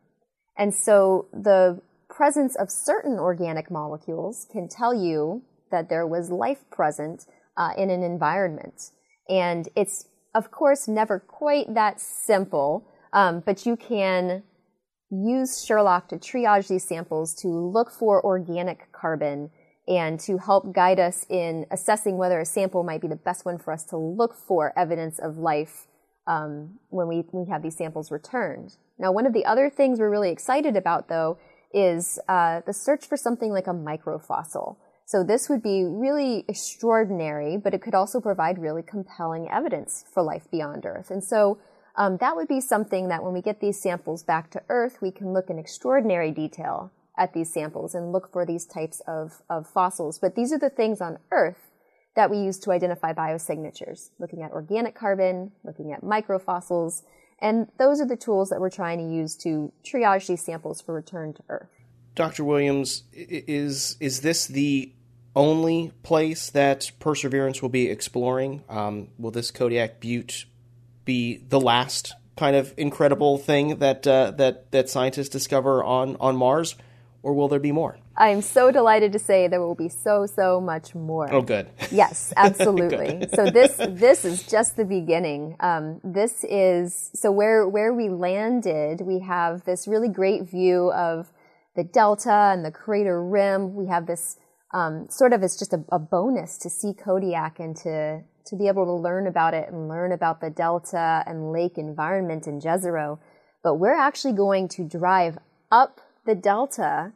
And 0.57 0.75
so 0.75 1.27
the 1.31 1.81
presence 2.19 2.53
of 2.57 2.69
certain 2.69 3.17
organic 3.17 3.71
molecules 3.71 4.45
can 4.51 4.67
tell 4.67 4.93
you 4.93 5.41
that 5.71 5.87
there 5.87 6.05
was 6.05 6.29
life 6.29 6.69
present 6.69 7.25
uh, 7.55 7.69
in 7.77 7.89
an 7.89 8.03
environment. 8.03 8.91
And 9.29 9.69
it's, 9.73 10.05
of 10.35 10.51
course, 10.51 10.85
never 10.85 11.17
quite 11.17 11.73
that 11.75 12.01
simple, 12.01 12.85
um, 13.13 13.41
but 13.45 13.65
you 13.65 13.77
can 13.77 14.43
use 15.09 15.65
SHERLOC 15.65 16.09
to 16.09 16.17
triage 16.17 16.67
these 16.67 16.85
samples 16.85 17.33
to 17.35 17.47
look 17.47 17.89
for 17.89 18.21
organic 18.21 18.91
carbon 18.91 19.49
and 19.87 20.19
to 20.19 20.39
help 20.39 20.73
guide 20.73 20.99
us 20.99 21.25
in 21.29 21.67
assessing 21.71 22.17
whether 22.17 22.41
a 22.41 22.45
sample 22.45 22.83
might 22.83 22.99
be 22.99 23.07
the 23.07 23.15
best 23.15 23.45
one 23.45 23.57
for 23.57 23.71
us 23.71 23.85
to 23.85 23.97
look 23.97 24.35
for 24.35 24.77
evidence 24.77 25.19
of 25.19 25.37
life 25.37 25.87
um, 26.27 26.79
when 26.89 27.07
we, 27.07 27.23
we 27.31 27.49
have 27.49 27.63
these 27.63 27.77
samples 27.77 28.11
returned. 28.11 28.75
Now, 28.97 29.13
one 29.13 29.25
of 29.25 29.31
the 29.31 29.45
other 29.45 29.69
things 29.69 29.99
we're 29.99 30.09
really 30.09 30.31
excited 30.31 30.75
about, 30.75 31.07
though, 31.07 31.37
is 31.73 32.19
uh, 32.27 32.61
the 32.65 32.73
search 32.73 33.07
for 33.07 33.17
something 33.17 33.51
like 33.51 33.67
a 33.67 33.73
microfossil. 33.73 34.77
So 35.05 35.23
this 35.23 35.49
would 35.49 35.63
be 35.63 35.83
really 35.85 36.45
extraordinary, 36.47 37.57
but 37.57 37.73
it 37.73 37.81
could 37.81 37.95
also 37.95 38.19
provide 38.21 38.59
really 38.59 38.83
compelling 38.83 39.49
evidence 39.49 40.05
for 40.13 40.21
life 40.21 40.47
beyond 40.51 40.85
Earth. 40.85 41.09
And 41.09 41.23
so 41.23 41.57
um, 41.95 42.17
that 42.17 42.35
would 42.35 42.47
be 42.47 42.61
something 42.61 43.09
that 43.09 43.23
when 43.23 43.33
we 43.33 43.41
get 43.41 43.59
these 43.59 43.81
samples 43.81 44.23
back 44.23 44.51
to 44.51 44.61
Earth, 44.69 44.99
we 45.01 45.11
can 45.11 45.33
look 45.33 45.49
in 45.49 45.57
extraordinary 45.57 46.31
detail 46.31 46.91
at 47.17 47.33
these 47.33 47.51
samples 47.51 47.95
and 47.95 48.11
look 48.11 48.31
for 48.31 48.45
these 48.45 48.65
types 48.65 49.01
of, 49.07 49.41
of 49.49 49.67
fossils. 49.67 50.19
But 50.19 50.35
these 50.35 50.53
are 50.53 50.59
the 50.59 50.69
things 50.69 51.01
on 51.01 51.17
Earth 51.31 51.71
that 52.15 52.29
we 52.29 52.37
use 52.37 52.59
to 52.59 52.71
identify 52.71 53.13
biosignatures, 53.13 54.09
looking 54.19 54.41
at 54.41 54.51
organic 54.51 54.95
carbon, 54.95 55.51
looking 55.63 55.91
at 55.91 56.03
microfossils, 56.03 57.01
and 57.41 57.67
those 57.77 58.01
are 58.01 58.05
the 58.05 58.17
tools 58.17 58.49
that 58.49 58.59
we're 58.59 58.69
trying 58.69 58.97
to 58.99 59.13
use 59.13 59.35
to 59.37 59.71
triage 59.83 60.27
these 60.27 60.41
samples 60.43 60.81
for 60.81 60.93
return 60.93 61.33
to 61.33 61.43
Earth. 61.49 61.69
Dr. 62.15 62.43
Williams, 62.43 63.03
is 63.13 63.95
is 63.99 64.21
this 64.21 64.47
the 64.47 64.91
only 65.35 65.93
place 66.03 66.49
that 66.49 66.91
Perseverance 66.99 67.61
will 67.61 67.69
be 67.69 67.89
exploring? 67.89 68.63
Um, 68.67 69.09
will 69.17 69.31
this 69.31 69.51
Kodiak 69.51 69.99
Butte 69.99 70.45
be 71.05 71.37
the 71.37 71.59
last 71.59 72.13
kind 72.35 72.55
of 72.55 72.73
incredible 72.77 73.37
thing 73.37 73.77
that 73.77 74.05
uh, 74.07 74.31
that 74.31 74.71
that 74.71 74.89
scientists 74.89 75.29
discover 75.29 75.83
on 75.83 76.17
on 76.19 76.35
Mars, 76.35 76.75
or 77.23 77.33
will 77.33 77.47
there 77.47 77.59
be 77.59 77.71
more? 77.71 77.97
I'm 78.15 78.41
so 78.41 78.71
delighted 78.71 79.11
to 79.13 79.19
say 79.19 79.47
there 79.47 79.61
will 79.61 79.75
be 79.75 79.89
so 79.89 80.25
so 80.25 80.59
much 80.59 80.95
more. 80.95 81.31
Oh, 81.31 81.41
good. 81.41 81.69
Yes, 81.91 82.33
absolutely. 82.37 83.27
so 83.33 83.49
this 83.49 83.75
this 83.89 84.25
is 84.25 84.43
just 84.43 84.75
the 84.75 84.85
beginning. 84.85 85.55
Um, 85.59 86.01
this 86.03 86.43
is 86.43 87.11
so 87.13 87.31
where 87.31 87.67
where 87.67 87.93
we 87.93 88.09
landed. 88.09 89.01
We 89.01 89.19
have 89.19 89.63
this 89.65 89.87
really 89.87 90.09
great 90.09 90.49
view 90.49 90.91
of 90.91 91.31
the 91.75 91.83
delta 91.83 92.51
and 92.53 92.65
the 92.65 92.71
crater 92.71 93.23
rim. 93.23 93.75
We 93.75 93.87
have 93.87 94.05
this 94.05 94.37
um, 94.73 95.07
sort 95.09 95.33
of 95.33 95.43
it's 95.43 95.57
just 95.57 95.73
a, 95.73 95.83
a 95.91 95.99
bonus 95.99 96.57
to 96.59 96.69
see 96.69 96.93
Kodiak 96.93 97.59
and 97.59 97.75
to 97.77 98.21
to 98.45 98.55
be 98.55 98.67
able 98.67 98.85
to 98.85 98.93
learn 98.93 99.27
about 99.27 99.53
it 99.53 99.69
and 99.69 99.87
learn 99.87 100.11
about 100.11 100.41
the 100.41 100.49
delta 100.49 101.23
and 101.27 101.51
lake 101.51 101.77
environment 101.77 102.47
in 102.47 102.59
Jezero. 102.59 103.19
But 103.63 103.75
we're 103.75 103.95
actually 103.95 104.33
going 104.33 104.69
to 104.69 104.83
drive 104.83 105.37
up 105.71 106.01
the 106.29 106.35
delta 106.35 107.11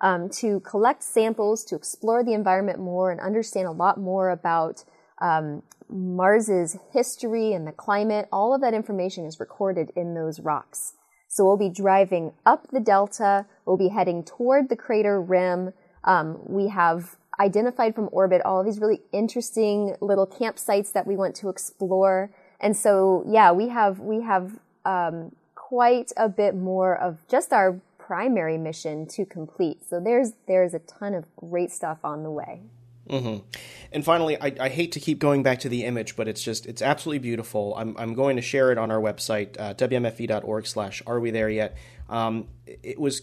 um, 0.00 0.28
to 0.28 0.60
collect 0.60 1.02
samples, 1.02 1.64
to 1.66 1.76
explore 1.76 2.24
the 2.24 2.32
environment 2.32 2.78
more, 2.80 3.10
and 3.10 3.20
understand 3.20 3.68
a 3.68 3.72
lot 3.72 4.00
more 4.00 4.30
about 4.30 4.84
um, 5.20 5.62
Mars's 5.88 6.76
history 6.92 7.52
and 7.52 7.66
the 7.66 7.72
climate. 7.72 8.26
All 8.32 8.54
of 8.54 8.60
that 8.62 8.74
information 8.74 9.26
is 9.26 9.38
recorded 9.38 9.92
in 9.94 10.14
those 10.14 10.40
rocks. 10.40 10.94
So 11.28 11.44
we'll 11.44 11.58
be 11.58 11.68
driving 11.70 12.32
up 12.46 12.68
the 12.70 12.80
delta. 12.80 13.46
We'll 13.66 13.76
be 13.76 13.88
heading 13.88 14.24
toward 14.24 14.68
the 14.68 14.76
crater 14.76 15.20
rim. 15.20 15.72
Um, 16.04 16.38
we 16.46 16.68
have 16.68 17.16
identified 17.40 17.94
from 17.94 18.08
orbit 18.12 18.40
all 18.44 18.60
of 18.60 18.66
these 18.66 18.78
really 18.78 19.00
interesting 19.12 19.96
little 20.00 20.26
campsites 20.26 20.92
that 20.92 21.06
we 21.06 21.16
want 21.16 21.34
to 21.36 21.48
explore. 21.48 22.30
And 22.60 22.76
so, 22.76 23.24
yeah, 23.26 23.52
we 23.52 23.68
have 23.68 23.98
we 23.98 24.22
have 24.22 24.58
um, 24.84 25.32
quite 25.54 26.12
a 26.16 26.28
bit 26.28 26.54
more 26.54 26.96
of 26.96 27.26
just 27.28 27.52
our 27.52 27.80
primary 28.06 28.58
mission 28.58 29.06
to 29.06 29.24
complete. 29.24 29.88
So 29.88 30.00
there's 30.00 30.32
there's 30.46 30.74
a 30.74 30.78
ton 30.78 31.14
of 31.14 31.24
great 31.36 31.70
stuff 31.70 31.98
on 32.04 32.22
the 32.22 32.30
way. 32.30 32.62
Mm-hmm. 33.08 33.44
And 33.92 34.04
finally, 34.04 34.40
I, 34.40 34.54
I, 34.58 34.68
hate 34.70 34.92
to 34.92 35.00
keep 35.00 35.18
going 35.18 35.42
back 35.42 35.58
to 35.60 35.68
the 35.68 35.84
image, 35.84 36.16
but 36.16 36.26
it's 36.26 36.42
just 36.42 36.64
it's 36.64 36.80
absolutely 36.80 37.18
beautiful. 37.18 37.74
I'm 37.76 37.94
I'm 37.98 38.14
going 38.14 38.36
to 38.36 38.42
share 38.42 38.72
it 38.72 38.78
on 38.78 38.90
our 38.90 38.98
website 38.98 39.60
uh, 39.60 39.74
wmfe.org/slash 39.74 41.02
Are 41.06 41.20
we 41.20 41.30
there 41.30 41.50
yet? 41.50 41.76
Um, 42.08 42.48
it 42.66 42.98
was 42.98 43.20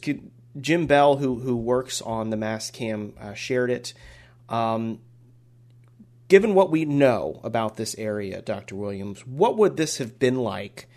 Jim 0.59 0.85
Bell 0.85 1.17
who 1.17 1.39
who 1.39 1.57
works 1.57 2.01
on 2.01 2.29
the 2.29 2.37
Mastcam 2.37 3.19
uh, 3.19 3.33
shared 3.33 3.71
it. 3.71 3.93
Um, 4.49 4.99
given 6.27 6.53
what 6.53 6.69
we 6.69 6.85
know 6.85 7.39
about 7.43 7.77
this 7.77 7.95
area, 7.97 8.41
Dr. 8.41 8.75
Williams, 8.75 9.25
what 9.25 9.57
would 9.57 9.77
this 9.77 9.97
have 9.97 10.19
been 10.19 10.37
like 10.37 10.87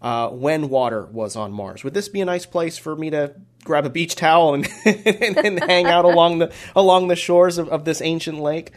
uh, 0.00 0.28
when 0.28 0.68
water 0.68 1.06
was 1.06 1.36
on 1.36 1.52
Mars. 1.52 1.84
Would 1.84 1.94
this 1.94 2.08
be 2.08 2.20
a 2.20 2.24
nice 2.24 2.46
place 2.46 2.78
for 2.78 2.94
me 2.94 3.10
to 3.10 3.34
grab 3.64 3.84
a 3.84 3.90
beach 3.90 4.14
towel 4.14 4.54
and, 4.54 4.68
and, 4.84 5.36
and 5.36 5.64
hang 5.64 5.86
out 5.86 6.04
along 6.04 6.38
the 6.38 6.52
along 6.76 7.08
the 7.08 7.16
shores 7.16 7.58
of, 7.58 7.68
of 7.68 7.84
this 7.84 8.00
ancient 8.00 8.38
lake? 8.40 8.72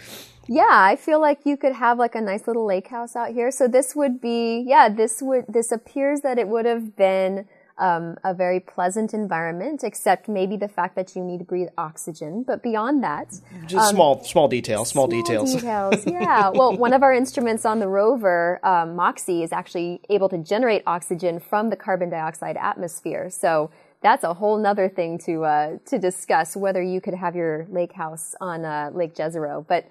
Yeah, 0.47 0.67
I 0.69 0.95
feel 0.95 1.21
like 1.21 1.45
you 1.45 1.55
could 1.55 1.73
have 1.73 1.99
like 1.99 2.15
a 2.15 2.21
nice 2.21 2.47
little 2.47 2.65
lake 2.65 2.87
house 2.87 3.15
out 3.15 3.31
here. 3.31 3.51
So 3.51 3.67
this 3.67 3.95
would 3.95 4.19
be, 4.19 4.63
yeah, 4.67 4.89
this 4.89 5.21
would 5.21 5.45
this 5.47 5.71
appears 5.71 6.21
that 6.21 6.37
it 6.37 6.47
would 6.47 6.65
have 6.65 6.95
been 6.95 7.47
um, 7.81 8.15
a 8.23 8.33
very 8.33 8.59
pleasant 8.59 9.13
environment, 9.13 9.83
except 9.83 10.29
maybe 10.29 10.55
the 10.55 10.67
fact 10.67 10.95
that 10.95 11.15
you 11.15 11.23
need 11.23 11.39
to 11.39 11.43
breathe 11.43 11.69
oxygen. 11.79 12.43
But 12.43 12.61
beyond 12.61 13.03
that, 13.03 13.33
just 13.65 13.89
um, 13.89 13.95
small, 13.95 14.23
small 14.23 14.47
details, 14.47 14.89
small, 14.89 15.09
small 15.09 15.23
details. 15.23 15.55
Details, 15.55 16.05
yeah. 16.05 16.49
well, 16.49 16.77
one 16.77 16.93
of 16.93 17.01
our 17.01 17.11
instruments 17.11 17.65
on 17.65 17.79
the 17.79 17.87
rover, 17.87 18.59
um, 18.63 18.95
MOXIE, 18.95 19.41
is 19.41 19.51
actually 19.51 19.99
able 20.09 20.29
to 20.29 20.37
generate 20.37 20.83
oxygen 20.85 21.39
from 21.39 21.71
the 21.71 21.75
carbon 21.75 22.09
dioxide 22.11 22.55
atmosphere. 22.55 23.31
So 23.31 23.71
that's 24.03 24.23
a 24.23 24.35
whole 24.35 24.59
nother 24.59 24.87
thing 24.87 25.17
to 25.25 25.43
uh, 25.43 25.77
to 25.87 25.97
discuss 25.97 26.55
whether 26.55 26.81
you 26.83 27.01
could 27.01 27.15
have 27.15 27.35
your 27.35 27.65
lake 27.69 27.93
house 27.93 28.35
on 28.39 28.63
uh, 28.63 28.91
Lake 28.93 29.15
Jezero. 29.15 29.65
But 29.67 29.89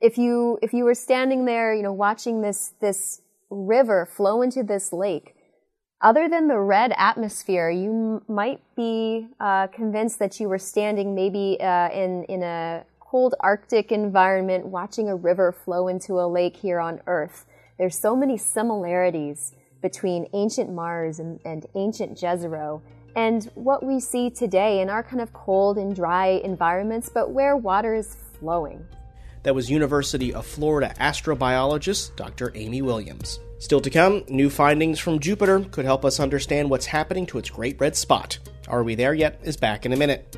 if 0.00 0.16
you 0.16 0.58
if 0.62 0.72
you 0.72 0.84
were 0.84 0.94
standing 0.94 1.44
there, 1.44 1.74
you 1.74 1.82
know, 1.82 1.92
watching 1.92 2.40
this 2.40 2.72
this 2.80 3.20
river 3.50 4.06
flow 4.06 4.40
into 4.40 4.62
this 4.62 4.92
lake 4.92 5.35
other 6.00 6.28
than 6.28 6.48
the 6.48 6.58
red 6.58 6.92
atmosphere, 6.96 7.70
you 7.70 8.22
might 8.28 8.60
be 8.76 9.28
uh, 9.40 9.66
convinced 9.68 10.18
that 10.18 10.38
you 10.38 10.48
were 10.48 10.58
standing 10.58 11.14
maybe 11.14 11.58
uh, 11.60 11.90
in 11.90 12.24
in 12.24 12.42
a 12.42 12.84
cold 13.00 13.34
Arctic 13.40 13.92
environment, 13.92 14.66
watching 14.66 15.08
a 15.08 15.16
river 15.16 15.52
flow 15.52 15.88
into 15.88 16.20
a 16.20 16.26
lake 16.26 16.56
here 16.56 16.80
on 16.80 17.00
Earth. 17.06 17.46
There's 17.78 17.98
so 17.98 18.16
many 18.16 18.36
similarities 18.36 19.54
between 19.80 20.26
ancient 20.32 20.72
Mars 20.72 21.20
and, 21.20 21.38
and 21.44 21.66
ancient 21.74 22.18
Jezero 22.18 22.82
and 23.14 23.50
what 23.54 23.82
we 23.82 23.98
see 23.98 24.28
today 24.28 24.80
in 24.80 24.90
our 24.90 25.02
kind 25.02 25.22
of 25.22 25.32
cold 25.32 25.78
and 25.78 25.96
dry 25.96 26.40
environments, 26.44 27.08
but 27.08 27.30
where 27.30 27.56
water 27.56 27.94
is 27.94 28.14
flowing. 28.38 28.84
That 29.46 29.54
was 29.54 29.70
University 29.70 30.34
of 30.34 30.44
Florida 30.44 30.92
astrobiologist 30.98 32.16
Dr. 32.16 32.50
Amy 32.56 32.82
Williams. 32.82 33.38
Still 33.60 33.80
to 33.80 33.90
come, 33.90 34.24
new 34.28 34.50
findings 34.50 34.98
from 34.98 35.20
Jupiter 35.20 35.60
could 35.60 35.84
help 35.84 36.04
us 36.04 36.18
understand 36.18 36.68
what's 36.68 36.86
happening 36.86 37.26
to 37.26 37.38
its 37.38 37.48
great 37.48 37.78
red 37.78 37.94
spot. 37.94 38.40
Are 38.66 38.82
We 38.82 38.96
There 38.96 39.14
Yet? 39.14 39.38
is 39.44 39.56
back 39.56 39.86
in 39.86 39.92
a 39.92 39.96
minute. 39.96 40.36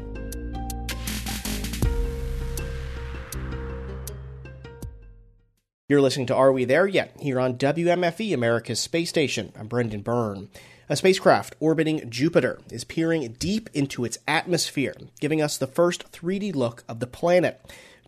You're 5.88 6.02
listening 6.02 6.26
to 6.26 6.34
Are 6.34 6.52
We 6.52 6.66
There 6.66 6.86
Yet? 6.86 7.16
here 7.18 7.40
on 7.40 7.56
WMFE, 7.56 8.34
America's 8.34 8.78
Space 8.78 9.08
Station. 9.08 9.54
I'm 9.58 9.68
Brendan 9.68 10.02
Byrne. 10.02 10.50
A 10.90 10.96
spacecraft 10.96 11.56
orbiting 11.60 12.10
Jupiter 12.10 12.60
is 12.70 12.84
peering 12.84 13.34
deep 13.38 13.70
into 13.72 14.04
its 14.04 14.18
atmosphere, 14.28 14.94
giving 15.18 15.40
us 15.40 15.56
the 15.56 15.66
first 15.66 16.12
3D 16.12 16.54
look 16.54 16.84
of 16.86 17.00
the 17.00 17.06
planet. 17.06 17.58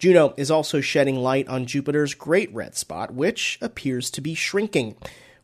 Juno 0.00 0.32
is 0.38 0.50
also 0.50 0.80
shedding 0.80 1.16
light 1.16 1.46
on 1.46 1.66
Jupiter's 1.66 2.14
Great 2.14 2.50
Red 2.54 2.74
Spot, 2.74 3.12
which 3.12 3.58
appears 3.60 4.10
to 4.12 4.22
be 4.22 4.34
shrinking. 4.34 4.96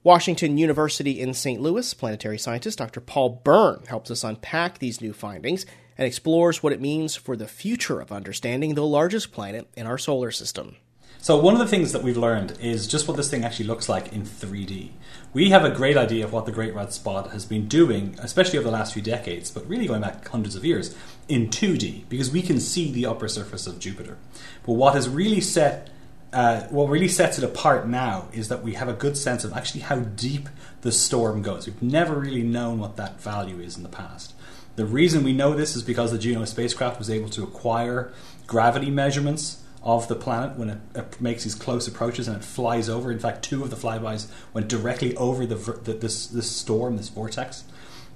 Washington 0.02 0.56
University 0.56 1.20
in 1.20 1.34
St. 1.34 1.60
Louis 1.60 1.92
planetary 1.92 2.38
scientist 2.38 2.78
Dr. 2.78 3.02
Paul 3.02 3.42
Byrne 3.44 3.82
helps 3.88 4.10
us 4.10 4.24
unpack 4.24 4.78
these 4.78 5.02
new 5.02 5.12
findings 5.12 5.66
and 5.98 6.06
explores 6.06 6.62
what 6.62 6.72
it 6.72 6.80
means 6.80 7.16
for 7.16 7.36
the 7.36 7.46
future 7.46 8.00
of 8.00 8.10
understanding 8.10 8.74
the 8.74 8.86
largest 8.86 9.30
planet 9.30 9.68
in 9.76 9.86
our 9.86 9.98
solar 9.98 10.30
system. 10.30 10.76
So, 11.26 11.36
one 11.36 11.54
of 11.54 11.58
the 11.58 11.66
things 11.66 11.90
that 11.90 12.04
we've 12.04 12.16
learned 12.16 12.56
is 12.60 12.86
just 12.86 13.08
what 13.08 13.16
this 13.16 13.28
thing 13.28 13.44
actually 13.44 13.66
looks 13.66 13.88
like 13.88 14.12
in 14.12 14.22
3D. 14.22 14.90
We 15.32 15.50
have 15.50 15.64
a 15.64 15.70
great 15.70 15.96
idea 15.96 16.24
of 16.24 16.32
what 16.32 16.46
the 16.46 16.52
Great 16.52 16.72
Red 16.72 16.92
Spot 16.92 17.32
has 17.32 17.44
been 17.44 17.66
doing, 17.66 18.14
especially 18.20 18.60
over 18.60 18.66
the 18.66 18.72
last 18.72 18.92
few 18.92 19.02
decades, 19.02 19.50
but 19.50 19.66
really 19.66 19.88
going 19.88 20.02
back 20.02 20.28
hundreds 20.28 20.54
of 20.54 20.64
years, 20.64 20.94
in 21.26 21.48
2D, 21.48 22.08
because 22.08 22.30
we 22.30 22.42
can 22.42 22.60
see 22.60 22.92
the 22.92 23.06
upper 23.06 23.26
surface 23.26 23.66
of 23.66 23.80
Jupiter. 23.80 24.18
But 24.64 24.74
what 24.74 24.94
has 24.94 25.08
really 25.08 25.40
set 25.40 25.90
uh, 26.32 26.60
what 26.68 26.88
really 26.88 27.08
sets 27.08 27.38
it 27.38 27.44
apart 27.44 27.88
now 27.88 28.28
is 28.32 28.46
that 28.46 28.62
we 28.62 28.74
have 28.74 28.88
a 28.88 28.92
good 28.92 29.16
sense 29.16 29.42
of 29.42 29.52
actually 29.52 29.80
how 29.80 29.96
deep 29.96 30.48
the 30.82 30.92
storm 30.92 31.42
goes. 31.42 31.66
We've 31.66 31.82
never 31.82 32.14
really 32.20 32.44
known 32.44 32.78
what 32.78 32.94
that 32.98 33.20
value 33.20 33.58
is 33.58 33.76
in 33.76 33.82
the 33.82 33.88
past. 33.88 34.32
The 34.76 34.86
reason 34.86 35.24
we 35.24 35.32
know 35.32 35.54
this 35.54 35.74
is 35.74 35.82
because 35.82 36.12
the 36.12 36.18
Juno 36.18 36.44
spacecraft 36.44 37.00
was 37.00 37.10
able 37.10 37.30
to 37.30 37.42
acquire 37.42 38.12
gravity 38.46 38.92
measurements 38.92 39.64
of 39.86 40.08
the 40.08 40.16
planet 40.16 40.58
when 40.58 40.68
it, 40.68 40.78
it, 40.96 41.20
makes 41.20 41.44
these 41.44 41.54
close 41.54 41.86
approaches 41.86 42.26
and 42.26 42.36
it 42.36 42.44
flies 42.44 42.88
over. 42.88 43.12
In 43.12 43.20
fact, 43.20 43.44
two 43.44 43.62
of 43.62 43.70
the 43.70 43.76
flybys 43.76 44.26
went 44.52 44.66
directly 44.68 45.16
over 45.16 45.46
the, 45.46 45.54
the, 45.54 45.92
this, 45.92 46.26
this 46.26 46.50
storm, 46.50 46.96
this 46.96 47.08
vortex. 47.08 47.62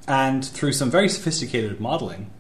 And 0.08 0.44
through 0.44 0.72
some 0.72 0.90
very 0.90 1.08
sophisticated 1.08 1.80
modeling, 1.80 2.32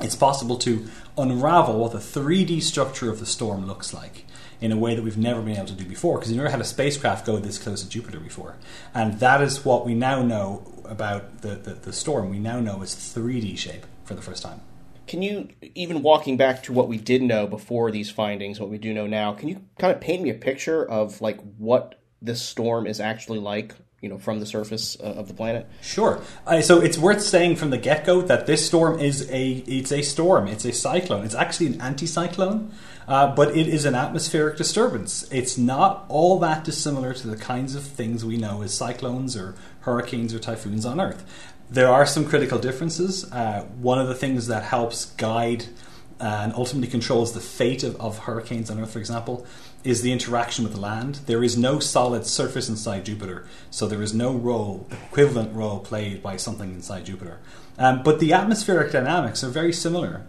it's 0.00 0.16
possible 0.16 0.58
to 0.58 0.88
unravel 1.16 1.78
what 1.78 1.92
the 1.92 1.98
3D 1.98 2.60
structure 2.60 3.08
of 3.08 3.20
the 3.20 3.26
storm 3.26 3.64
looks 3.64 3.94
like 3.94 4.24
in 4.60 4.72
a 4.72 4.76
way 4.76 4.96
that 4.96 5.02
we've 5.02 5.16
never 5.16 5.40
been 5.40 5.56
able 5.56 5.66
to 5.66 5.74
do 5.74 5.84
before 5.84 6.18
because 6.18 6.30
we've 6.30 6.38
never 6.38 6.50
had 6.50 6.60
a 6.60 6.64
spacecraft 6.64 7.26
go 7.26 7.36
this 7.38 7.58
close 7.58 7.84
to 7.84 7.88
Jupiter 7.88 8.18
before. 8.18 8.56
And 8.92 9.20
that 9.20 9.40
is 9.40 9.64
what 9.64 9.86
we 9.86 9.94
now 9.94 10.22
know 10.22 10.66
about 10.84 11.42
the, 11.42 11.54
the, 11.54 11.74
the 11.74 11.92
storm. 11.92 12.28
We 12.28 12.40
now 12.40 12.58
know 12.58 12.82
its 12.82 12.96
3D 12.96 13.56
shape 13.56 13.86
for 14.04 14.14
the 14.14 14.22
first 14.22 14.42
time. 14.42 14.62
Can 15.08 15.22
you, 15.22 15.48
even 15.74 16.02
walking 16.02 16.36
back 16.36 16.62
to 16.64 16.72
what 16.72 16.88
we 16.88 16.98
did 16.98 17.22
know 17.22 17.46
before 17.46 17.90
these 17.90 18.10
findings, 18.10 18.60
what 18.60 18.70
we 18.70 18.78
do 18.78 18.92
know 18.94 19.06
now, 19.06 19.32
can 19.32 19.48
you 19.48 19.62
kind 19.78 19.92
of 19.92 20.00
paint 20.00 20.22
me 20.22 20.30
a 20.30 20.34
picture 20.34 20.84
of 20.88 21.20
like 21.20 21.40
what 21.56 22.00
this 22.20 22.42
storm 22.42 22.86
is 22.86 23.00
actually 23.00 23.38
like 23.38 23.74
you 24.00 24.08
know 24.08 24.18
from 24.18 24.38
the 24.38 24.46
surface 24.46 24.96
uh, 25.00 25.04
of 25.04 25.26
the 25.28 25.34
planet? 25.34 25.66
Sure. 25.82 26.20
Uh, 26.46 26.60
so 26.60 26.80
it's 26.80 26.98
worth 26.98 27.22
saying 27.22 27.56
from 27.56 27.70
the 27.70 27.78
get-go 27.78 28.22
that 28.22 28.46
this 28.46 28.64
storm 28.66 29.00
is 29.00 29.28
a 29.30 29.64
it's 29.66 29.90
a 29.90 30.02
storm. 30.02 30.46
It's 30.46 30.64
a 30.64 30.72
cyclone. 30.72 31.24
It's 31.24 31.34
actually 31.34 31.68
an 31.68 31.78
anticyclone 31.78 32.70
uh, 33.08 33.34
but 33.34 33.56
it 33.56 33.66
is 33.66 33.86
an 33.86 33.94
atmospheric 33.94 34.58
disturbance. 34.58 35.26
It's 35.32 35.56
not 35.56 36.04
all 36.08 36.38
that 36.40 36.62
dissimilar 36.62 37.14
to 37.14 37.26
the 37.26 37.38
kinds 37.38 37.74
of 37.74 37.82
things 37.82 38.22
we 38.22 38.36
know 38.36 38.62
as 38.62 38.74
cyclones 38.74 39.34
or 39.34 39.54
hurricanes 39.80 40.34
or 40.34 40.38
typhoons 40.38 40.84
on 40.84 41.00
earth 41.00 41.24
there 41.70 41.88
are 41.88 42.06
some 42.06 42.24
critical 42.24 42.58
differences. 42.58 43.30
Uh, 43.30 43.66
one 43.80 43.98
of 43.98 44.08
the 44.08 44.14
things 44.14 44.46
that 44.46 44.62
helps 44.62 45.06
guide 45.12 45.66
uh, 46.20 46.40
and 46.42 46.52
ultimately 46.54 46.88
controls 46.88 47.32
the 47.32 47.40
fate 47.40 47.82
of, 47.84 47.94
of 48.00 48.20
hurricanes 48.20 48.70
on 48.70 48.80
Earth, 48.80 48.92
for 48.92 48.98
example, 48.98 49.46
is 49.84 50.02
the 50.02 50.10
interaction 50.10 50.64
with 50.64 50.74
the 50.74 50.80
land. 50.80 51.16
There 51.26 51.44
is 51.44 51.56
no 51.56 51.78
solid 51.78 52.26
surface 52.26 52.68
inside 52.68 53.04
Jupiter, 53.04 53.46
so 53.70 53.86
there 53.86 54.02
is 54.02 54.12
no 54.12 54.32
role, 54.32 54.88
equivalent 54.90 55.54
role 55.54 55.78
played 55.78 56.22
by 56.22 56.36
something 56.36 56.72
inside 56.72 57.06
Jupiter. 57.06 57.38
Um, 57.78 58.02
but 58.02 58.18
the 58.18 58.32
atmospheric 58.32 58.90
dynamics 58.90 59.44
are 59.44 59.48
very 59.48 59.72
similar. 59.72 60.22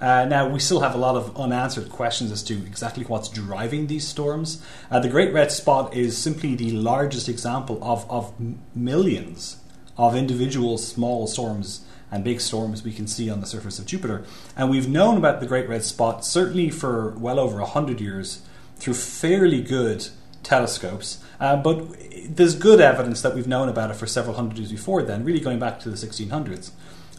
Uh, 0.00 0.24
now, 0.24 0.48
we 0.48 0.58
still 0.58 0.80
have 0.80 0.94
a 0.94 0.98
lot 0.98 1.16
of 1.16 1.36
unanswered 1.36 1.88
questions 1.88 2.30
as 2.32 2.42
to 2.42 2.54
exactly 2.54 3.04
what's 3.04 3.28
driving 3.28 3.86
these 3.86 4.06
storms. 4.06 4.64
Uh, 4.90 5.00
the 5.00 5.08
Great 5.08 5.32
Red 5.32 5.50
Spot 5.52 5.94
is 5.94 6.18
simply 6.18 6.54
the 6.54 6.72
largest 6.72 7.28
example 7.28 7.78
of, 7.82 8.08
of 8.10 8.32
millions 8.74 9.61
of 9.96 10.14
individual 10.16 10.78
small 10.78 11.26
storms 11.26 11.84
and 12.10 12.22
big 12.22 12.40
storms 12.40 12.84
we 12.84 12.92
can 12.92 13.06
see 13.06 13.30
on 13.30 13.40
the 13.40 13.46
surface 13.46 13.78
of 13.78 13.86
Jupiter. 13.86 14.24
And 14.56 14.70
we've 14.70 14.88
known 14.88 15.16
about 15.16 15.40
the 15.40 15.46
Great 15.46 15.68
Red 15.68 15.82
Spot 15.82 16.24
certainly 16.24 16.70
for 16.70 17.10
well 17.12 17.40
over 17.40 17.58
100 17.58 18.00
years 18.00 18.42
through 18.76 18.94
fairly 18.94 19.62
good 19.62 20.08
telescopes. 20.42 21.22
Uh, 21.40 21.56
but 21.56 21.86
there's 22.28 22.54
good 22.54 22.80
evidence 22.80 23.22
that 23.22 23.34
we've 23.34 23.46
known 23.46 23.68
about 23.68 23.90
it 23.90 23.94
for 23.94 24.06
several 24.06 24.36
hundred 24.36 24.58
years 24.58 24.70
before 24.70 25.02
then, 25.02 25.24
really 25.24 25.40
going 25.40 25.58
back 25.58 25.80
to 25.80 25.90
the 25.90 25.96
1600s, 25.96 26.70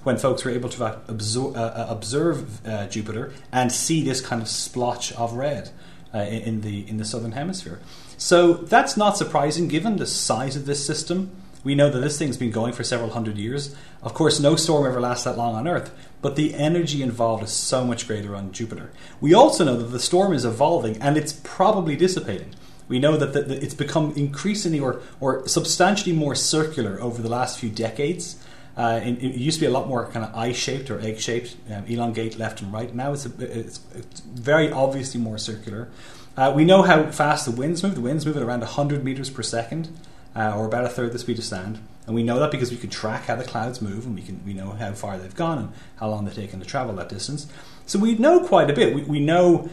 when 0.04 0.18
folks 0.18 0.46
were 0.46 0.52
able 0.52 0.70
to 0.70 0.84
uh, 0.84 1.00
observe, 1.08 1.56
uh, 1.56 1.88
observe 1.90 2.68
uh, 2.68 2.88
Jupiter 2.88 3.34
and 3.52 3.72
see 3.72 4.04
this 4.04 4.22
kind 4.22 4.42
of 4.42 4.48
splotch 4.48 5.12
of 5.14 5.34
red 5.34 5.72
uh, 6.14 6.20
in, 6.20 6.62
the, 6.62 6.88
in 6.88 6.98
the 6.98 7.06
southern 7.06 7.32
hemisphere. 7.32 7.80
So 8.18 8.54
that's 8.54 8.96
not 8.96 9.18
surprising 9.18 9.68
given 9.68 9.98
the 9.98 10.06
size 10.06 10.56
of 10.56 10.66
this 10.66 10.86
system 10.86 11.32
we 11.64 11.76
know 11.76 11.90
that 11.90 12.00
this 12.00 12.18
thing's 12.18 12.38
been 12.38 12.52
going 12.52 12.74
for 12.74 12.84
several 12.84 13.12
hundred 13.12 13.38
years. 13.38 13.76
Of 14.02 14.14
course, 14.14 14.40
no 14.40 14.56
storm 14.56 14.86
ever 14.86 15.00
lasts 15.00 15.24
that 15.24 15.38
long 15.38 15.56
on 15.56 15.68
Earth, 15.68 15.94
but 16.22 16.36
the 16.36 16.54
energy 16.56 17.02
involved 17.02 17.44
is 17.44 17.52
so 17.52 17.86
much 17.86 18.08
greater 18.08 18.36
on 18.36 18.52
Jupiter. 18.52 18.92
We 19.22 19.34
also 19.34 19.64
know 19.64 19.78
that 19.78 19.86
the 19.86 20.00
storm 20.00 20.34
is 20.34 20.46
evolving 20.46 21.02
and 21.02 21.18
it's 21.18 21.40
probably 21.44 21.96
dissipating. 21.96 22.54
We 22.90 23.00
know 23.00 23.16
that, 23.16 23.34
the, 23.34 23.64
it's 23.64 23.74
become 23.74 24.14
increasingly 24.16 24.80
or, 24.80 25.02
or 25.22 25.48
substantially 25.48 26.14
more 26.14 26.36
circular 26.36 27.02
over 27.02 27.22
the 27.22 27.30
last 27.30 27.58
few 27.58 27.70
decades. 27.70 28.44
Uh, 28.76 29.00
it, 29.04 29.24
it, 29.24 29.36
used 29.36 29.60
to 29.60 29.62
be 29.62 29.68
a 29.68 29.72
lot 29.72 29.88
more 29.88 30.08
kind 30.08 30.26
of 30.26 30.36
eye-shaped 30.36 30.90
or 30.90 31.00
egg-shaped, 31.00 31.56
um, 31.72 31.86
elongate 31.86 32.38
left 32.38 32.62
and 32.62 32.74
right. 32.74 32.94
Now 32.94 33.14
it's, 33.14 33.26
a, 33.26 33.32
it's, 33.40 33.80
it's 33.94 34.20
very 34.22 34.72
obviously 34.72 35.22
more 35.22 35.38
circular. 35.38 35.90
Uh, 36.36 36.52
we 36.56 36.66
know 36.66 36.82
how 36.82 37.10
fast 37.12 37.46
the 37.46 37.52
winds 37.52 37.84
move. 37.84 37.96
The 37.96 38.02
winds 38.02 38.26
move 38.26 38.36
at 38.36 38.44
around 38.44 38.62
100 38.62 39.04
meters 39.04 39.30
per 39.30 39.44
second 39.44 39.90
uh, 40.36 40.58
or 40.58 40.66
about 40.66 40.86
a 40.86 40.90
third 40.90 41.12
the 41.12 41.20
speed 41.20 41.38
of 41.38 41.44
sound. 41.44 41.80
And 42.06 42.16
we 42.16 42.24
know 42.24 42.40
that 42.40 42.52
because 42.52 42.72
we 42.72 42.78
can 42.78 42.90
track 42.90 43.26
how 43.26 43.36
the 43.36 43.46
clouds 43.46 43.82
move 43.82 44.06
and 44.06 44.14
we 44.14 44.22
can 44.22 44.44
we 44.46 44.54
know 44.54 44.72
how 44.72 44.92
far 44.92 45.18
they've 45.18 45.36
gone 45.36 45.58
and 45.58 45.74
how 45.98 46.10
long 46.10 46.26
they've 46.26 46.36
taken 46.36 46.60
to 46.60 46.66
travel 46.66 46.94
that 46.96 47.10
distance. 47.10 47.48
So 47.86 48.00
we 48.00 48.16
know 48.16 48.42
quite 48.42 48.70
a 48.70 48.74
bit. 48.74 48.94
We, 48.94 49.04
we 49.04 49.20
know, 49.20 49.70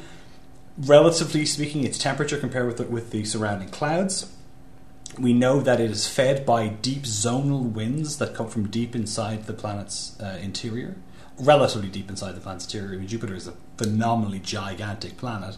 relatively 0.79 1.45
speaking, 1.45 1.85
its 1.85 1.99
temperature 1.99 2.39
compared 2.39 2.67
with 2.67 2.77
the, 2.77 2.85
with 2.85 3.11
the 3.11 3.25
surrounding 3.25 3.69
clouds. 3.69 4.33
We 5.19 5.33
know 5.33 5.61
that 5.61 5.81
it 5.81 5.91
is 5.91 6.07
fed 6.07 6.47
by 6.47 6.69
deep 6.69 7.03
zonal 7.03 7.73
winds 7.73 8.19
that 8.19 8.35
come 8.35 8.49
from 8.49 8.69
deep 8.69 8.95
inside 8.95 9.47
the 9.47 9.53
planet's 9.53 10.19
uh, 10.21 10.39
interior, 10.41 10.97
relatively 11.37 11.89
deep 11.89 12.09
inside 12.09 12.37
the 12.37 12.41
planet's 12.41 12.65
interior. 12.67 12.95
I 12.95 12.99
mean, 12.99 13.09
Jupiter 13.09 13.35
is 13.35 13.49
a 13.49 13.55
phenomenally 13.77 14.39
gigantic 14.39 15.17
planet. 15.17 15.57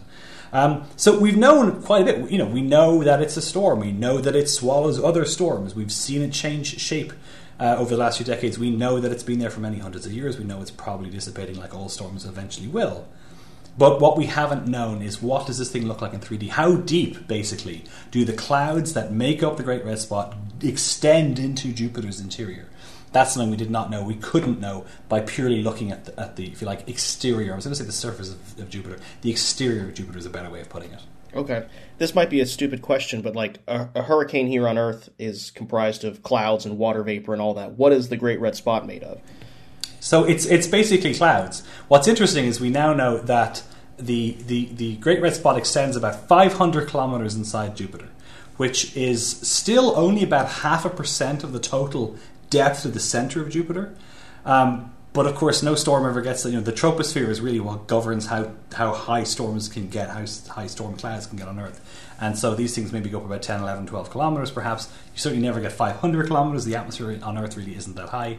Um, 0.53 0.85
so 0.95 1.19
we've 1.19 1.35
known 1.35 1.81
quite 1.81 2.03
a 2.03 2.05
bit. 2.05 2.31
You 2.31 2.37
know, 2.37 2.45
we 2.45 2.61
know 2.61 3.03
that 3.03 3.21
it's 3.21 3.35
a 3.35 3.41
storm. 3.41 3.79
We 3.79 3.91
know 3.91 4.19
that 4.19 4.35
it 4.35 4.47
swallows 4.47 5.03
other 5.03 5.25
storms. 5.25 5.75
We've 5.75 5.91
seen 5.91 6.21
it 6.21 6.31
change 6.31 6.79
shape 6.79 7.11
uh, 7.59 7.75
over 7.79 7.89
the 7.89 7.97
last 7.97 8.17
few 8.17 8.25
decades. 8.25 8.59
We 8.59 8.69
know 8.69 8.99
that 8.99 9.11
it's 9.11 9.23
been 9.23 9.39
there 9.39 9.49
for 9.49 9.61
many 9.61 9.79
hundreds 9.79 10.05
of 10.05 10.13
years. 10.13 10.37
We 10.37 10.45
know 10.45 10.61
it's 10.61 10.71
probably 10.71 11.09
dissipating 11.09 11.57
like 11.57 11.73
all 11.73 11.89
storms 11.89 12.23
eventually 12.23 12.67
will. 12.67 13.07
But 13.75 13.99
what 13.99 14.15
we 14.15 14.27
haven't 14.27 14.67
known 14.67 15.01
is 15.01 15.21
what 15.21 15.47
does 15.47 15.57
this 15.57 15.71
thing 15.71 15.87
look 15.87 16.01
like 16.01 16.13
in 16.13 16.19
3D? 16.19 16.49
How 16.49 16.75
deep, 16.75 17.27
basically, 17.27 17.85
do 18.11 18.23
the 18.23 18.33
clouds 18.33 18.93
that 18.93 19.11
make 19.11 19.41
up 19.41 19.57
the 19.57 19.63
Great 19.63 19.83
Red 19.83 19.97
Spot 19.97 20.35
extend 20.61 21.39
into 21.39 21.73
Jupiter's 21.73 22.19
interior? 22.19 22.69
That's 23.13 23.33
something 23.33 23.49
we 23.49 23.57
did 23.57 23.71
not 23.71 23.89
know. 23.89 24.03
We 24.03 24.15
couldn't 24.15 24.59
know 24.59 24.85
by 25.07 25.21
purely 25.21 25.61
looking 25.61 25.91
at 25.91 26.05
the, 26.05 26.19
at 26.19 26.35
the 26.35 26.51
if 26.51 26.61
you 26.61 26.67
like, 26.67 26.89
exterior. 26.89 27.53
I 27.53 27.55
was 27.55 27.65
going 27.65 27.73
to 27.73 27.79
say 27.79 27.85
the 27.85 27.91
surface 27.91 28.33
of, 28.33 28.59
of 28.59 28.69
Jupiter. 28.69 28.97
The 29.21 29.31
exterior 29.31 29.85
of 29.85 29.93
Jupiter 29.93 30.17
is 30.17 30.25
a 30.25 30.29
better 30.29 30.49
way 30.49 30.59
of 30.59 30.69
putting 30.69 30.91
it. 30.91 30.99
Okay. 31.35 31.65
This 31.97 32.13
might 32.13 32.29
be 32.29 32.41
a 32.41 32.45
stupid 32.45 32.81
question, 32.81 33.21
but 33.21 33.35
like 33.35 33.59
a, 33.67 33.89
a, 33.95 34.03
hurricane 34.03 34.47
here 34.47 34.67
on 34.67 34.77
Earth 34.77 35.09
is 35.17 35.51
comprised 35.51 36.03
of 36.03 36.21
clouds 36.21 36.65
and 36.65 36.77
water 36.77 37.03
vapor 37.03 37.33
and 37.33 37.41
all 37.41 37.53
that. 37.55 37.71
What 37.71 37.91
is 37.91 38.09
the 38.09 38.17
Great 38.17 38.39
Red 38.39 38.55
Spot 38.55 38.85
made 38.85 39.03
of? 39.03 39.21
So 39.99 40.25
it's 40.25 40.45
it's 40.45 40.67
basically 40.67 41.13
clouds. 41.13 41.65
What's 41.87 42.07
interesting 42.07 42.45
is 42.45 42.59
we 42.59 42.69
now 42.69 42.93
know 42.93 43.19
that 43.19 43.63
the 43.97 44.37
the, 44.47 44.65
the 44.73 44.95
Great 44.97 45.21
Red 45.21 45.35
Spot 45.35 45.57
extends 45.57 45.95
about 45.95 46.27
500 46.27 46.89
kilometers 46.89 47.35
inside 47.35 47.77
Jupiter, 47.77 48.09
which 48.57 48.95
is 48.97 49.25
still 49.25 49.93
only 49.95 50.23
about 50.23 50.49
half 50.49 50.83
a 50.83 50.89
percent 50.89 51.43
of 51.43 51.53
the 51.53 51.59
total 51.59 52.17
depth 52.53 52.83
to 52.83 52.87
the 52.87 52.99
center 52.99 53.41
of 53.41 53.49
Jupiter. 53.49 53.95
Um, 54.45 54.93
but 55.11 55.27
of 55.27 55.35
course, 55.35 55.61
no 55.61 55.75
storm 55.75 56.05
ever 56.05 56.21
gets. 56.21 56.45
You 56.45 56.53
know, 56.53 56.61
the 56.61 56.73
troposphere 56.73 57.27
is 57.29 57.41
really 57.41 57.59
what 57.59 57.87
governs 57.87 58.27
how 58.27 58.51
how 58.73 58.93
high 58.93 59.23
storms 59.23 59.67
can 59.69 59.89
get, 59.89 60.09
how 60.09 60.25
high 60.49 60.67
storm 60.67 60.95
clouds 60.95 61.27
can 61.27 61.37
get 61.37 61.47
on 61.47 61.59
Earth. 61.59 61.79
And 62.19 62.37
so 62.37 62.55
these 62.55 62.73
things 62.73 62.91
maybe 62.91 63.09
go 63.09 63.17
up 63.19 63.25
about 63.25 63.41
10, 63.41 63.61
11, 63.61 63.87
12 63.87 64.09
kilometers, 64.09 64.49
perhaps. 64.49 64.87
You 65.13 65.19
certainly 65.19 65.45
never 65.45 65.59
get 65.59 65.71
500 65.71 66.27
kilometers. 66.27 66.65
The 66.65 66.75
atmosphere 66.75 67.19
on 67.21 67.37
Earth 67.37 67.57
really 67.57 67.75
isn't 67.75 67.95
that 67.95 68.09
high. 68.09 68.37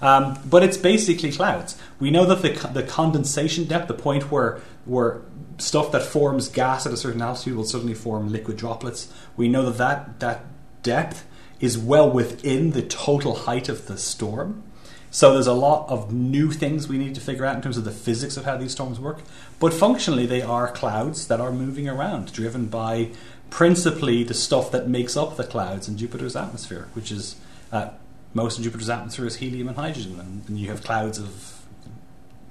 Um, 0.00 0.38
but 0.44 0.62
it's 0.62 0.76
basically 0.76 1.32
clouds. 1.32 1.78
We 2.00 2.10
know 2.10 2.24
that 2.26 2.42
the, 2.42 2.68
the 2.68 2.82
condensation 2.82 3.64
depth, 3.64 3.88
the 3.88 3.94
point 3.94 4.30
where 4.30 4.60
where 4.84 5.22
stuff 5.58 5.92
that 5.92 6.02
forms 6.02 6.48
gas 6.48 6.86
at 6.86 6.92
a 6.92 6.96
certain 6.96 7.22
altitude 7.22 7.56
will 7.56 7.64
suddenly 7.64 7.94
form 7.94 8.30
liquid 8.30 8.56
droplets. 8.56 9.12
We 9.36 9.48
know 9.48 9.70
that 9.70 9.78
that, 9.78 10.20
that 10.20 10.44
depth 10.82 11.24
is 11.60 11.78
well 11.78 12.10
within 12.10 12.72
the 12.72 12.82
total 12.82 13.34
height 13.34 13.68
of 13.68 13.86
the 13.86 13.96
storm. 13.96 14.62
So 15.10 15.32
there's 15.32 15.46
a 15.46 15.54
lot 15.54 15.88
of 15.88 16.12
new 16.12 16.50
things 16.50 16.88
we 16.88 16.98
need 16.98 17.14
to 17.14 17.20
figure 17.20 17.46
out 17.46 17.56
in 17.56 17.62
terms 17.62 17.78
of 17.78 17.84
the 17.84 17.90
physics 17.90 18.36
of 18.36 18.44
how 18.44 18.56
these 18.56 18.72
storms 18.72 19.00
work. 19.00 19.20
But 19.58 19.72
functionally, 19.72 20.26
they 20.26 20.42
are 20.42 20.70
clouds 20.70 21.28
that 21.28 21.40
are 21.40 21.52
moving 21.52 21.88
around, 21.88 22.32
driven 22.32 22.66
by 22.66 23.10
principally 23.48 24.24
the 24.24 24.34
stuff 24.34 24.70
that 24.72 24.88
makes 24.88 25.16
up 25.16 25.36
the 25.36 25.44
clouds 25.44 25.88
in 25.88 25.96
Jupiter's 25.96 26.36
atmosphere, 26.36 26.88
which 26.92 27.10
is 27.10 27.36
uh, 27.72 27.90
most 28.34 28.58
of 28.58 28.64
Jupiter's 28.64 28.90
atmosphere 28.90 29.26
is 29.26 29.36
helium 29.36 29.68
and 29.68 29.76
hydrogen, 29.76 30.20
and, 30.20 30.46
and, 30.48 30.58
you 30.58 30.68
have 30.68 30.82
clouds 30.84 31.18
of 31.18 31.62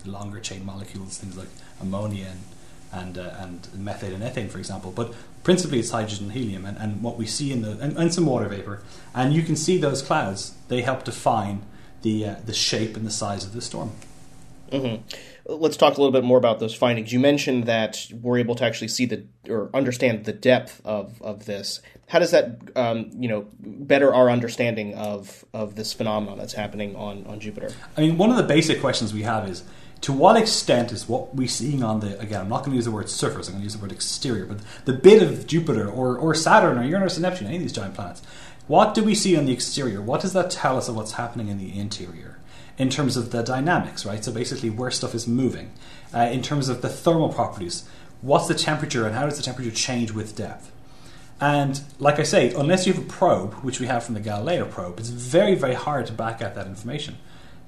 longer 0.05 0.39
chain 0.39 0.65
molecules, 0.65 1.17
things 1.17 1.37
like 1.37 1.47
ammonia 1.79 2.27
and 2.27 2.41
and, 2.91 3.17
uh, 3.17 3.33
and 3.39 3.67
methane 3.75 4.13
and 4.13 4.23
ethane, 4.23 4.49
for 4.49 4.57
example. 4.57 4.91
But 4.91 5.13
principally, 5.45 5.79
it's 5.79 5.91
hydrogen 5.91 6.25
and 6.25 6.33
helium, 6.33 6.65
and, 6.65 6.77
and 6.77 7.01
what 7.01 7.17
we 7.17 7.25
see 7.25 7.53
in 7.53 7.61
the 7.61 7.71
and, 7.79 7.95
and 7.95 8.13
some 8.13 8.25
water 8.25 8.49
vapor, 8.49 8.81
and 9.13 9.33
you 9.33 9.43
can 9.43 9.55
see 9.55 9.77
those 9.77 10.01
clouds. 10.01 10.55
They 10.67 10.81
help 10.81 11.05
define 11.05 11.61
the 12.01 12.25
uh, 12.25 12.35
the 12.45 12.53
shape 12.53 12.97
and 12.97 13.07
the 13.07 13.11
size 13.11 13.45
of 13.45 13.53
the 13.53 13.61
storm. 13.61 13.93
Mm-hmm. 14.71 15.03
Let's 15.47 15.77
talk 15.77 15.95
a 15.95 16.01
little 16.01 16.11
bit 16.11 16.23
more 16.23 16.39
about 16.39 16.59
those 16.59 16.73
findings. 16.73 17.13
You 17.13 17.19
mentioned 17.19 17.67
that 17.67 18.07
we're 18.11 18.39
able 18.39 18.55
to 18.55 18.65
actually 18.65 18.87
see 18.87 19.05
the 19.05 19.23
or 19.47 19.69
understand 19.73 20.25
the 20.25 20.33
depth 20.33 20.81
of, 20.83 21.21
of 21.21 21.45
this. 21.45 21.81
How 22.07 22.17
does 22.17 22.31
that 22.31 22.59
um, 22.75 23.11
you 23.13 23.29
know 23.29 23.45
better 23.59 24.13
our 24.13 24.29
understanding 24.29 24.95
of 24.95 25.45
of 25.53 25.75
this 25.75 25.93
phenomenon 25.93 26.37
that's 26.39 26.53
happening 26.53 26.95
on 26.95 27.25
on 27.27 27.39
Jupiter? 27.39 27.69
I 27.95 28.01
mean, 28.01 28.17
one 28.17 28.31
of 28.31 28.37
the 28.37 28.43
basic 28.43 28.81
questions 28.81 29.13
we 29.13 29.21
have 29.21 29.47
is 29.47 29.63
to 30.05 30.13
what 30.13 30.37
extent 30.37 30.91
is 30.91 31.09
what 31.09 31.33
we're 31.33 31.47
seeing 31.47 31.81
on 31.81 31.99
the 31.99 32.19
again 32.19 32.41
I'm 32.41 32.49
not 32.49 32.59
going 32.59 32.73
to 32.73 32.75
use 32.75 32.85
the 32.85 32.91
word 32.91 33.09
surface 33.09 33.47
I'm 33.47 33.53
going 33.53 33.61
to 33.61 33.63
use 33.63 33.73
the 33.73 33.81
word 33.81 33.91
exterior 33.91 34.45
but 34.45 34.59
the 34.85 34.93
bit 34.93 35.23
of 35.23 35.47
Jupiter 35.47 35.89
or, 35.89 36.15
or 36.15 36.35
Saturn 36.35 36.77
or 36.77 36.83
Uranus 36.83 37.15
and 37.15 37.23
Neptune 37.23 37.47
any 37.47 37.55
of 37.55 37.63
these 37.63 37.73
giant 37.73 37.95
planets 37.95 38.21
what 38.67 38.93
do 38.93 39.03
we 39.03 39.15
see 39.15 39.35
on 39.35 39.45
the 39.45 39.51
exterior? 39.51 40.01
What 40.01 40.21
does 40.21 40.33
that 40.33 40.51
tell 40.51 40.77
us 40.77 40.87
of 40.87 40.95
what's 40.95 41.13
happening 41.13 41.47
in 41.47 41.57
the 41.57 41.77
interior 41.77 42.37
in 42.77 42.91
terms 42.91 43.17
of 43.17 43.31
the 43.31 43.41
dynamics 43.41 44.05
right? 44.05 44.23
So 44.23 44.31
basically 44.31 44.69
where 44.69 44.91
stuff 44.91 45.15
is 45.15 45.27
moving 45.27 45.71
uh, 46.13 46.29
in 46.31 46.43
terms 46.43 46.69
of 46.69 46.83
the 46.83 46.89
thermal 46.89 47.29
properties 47.29 47.89
what's 48.21 48.47
the 48.47 48.53
temperature 48.53 49.07
and 49.07 49.15
how 49.15 49.25
does 49.25 49.37
the 49.37 49.43
temperature 49.43 49.71
change 49.71 50.11
with 50.11 50.35
depth? 50.35 50.71
And 51.41 51.81
like 51.97 52.19
I 52.19 52.23
say 52.23 52.53
unless 52.53 52.85
you 52.85 52.93
have 52.93 53.03
a 53.03 53.07
probe 53.07 53.55
which 53.55 53.79
we 53.79 53.87
have 53.87 54.03
from 54.03 54.13
the 54.13 54.21
Galileo 54.21 54.67
probe 54.67 54.99
it's 54.99 55.09
very 55.09 55.55
very 55.55 55.73
hard 55.73 56.05
to 56.05 56.13
back 56.13 56.43
out 56.43 56.53
that 56.53 56.67
information 56.67 57.17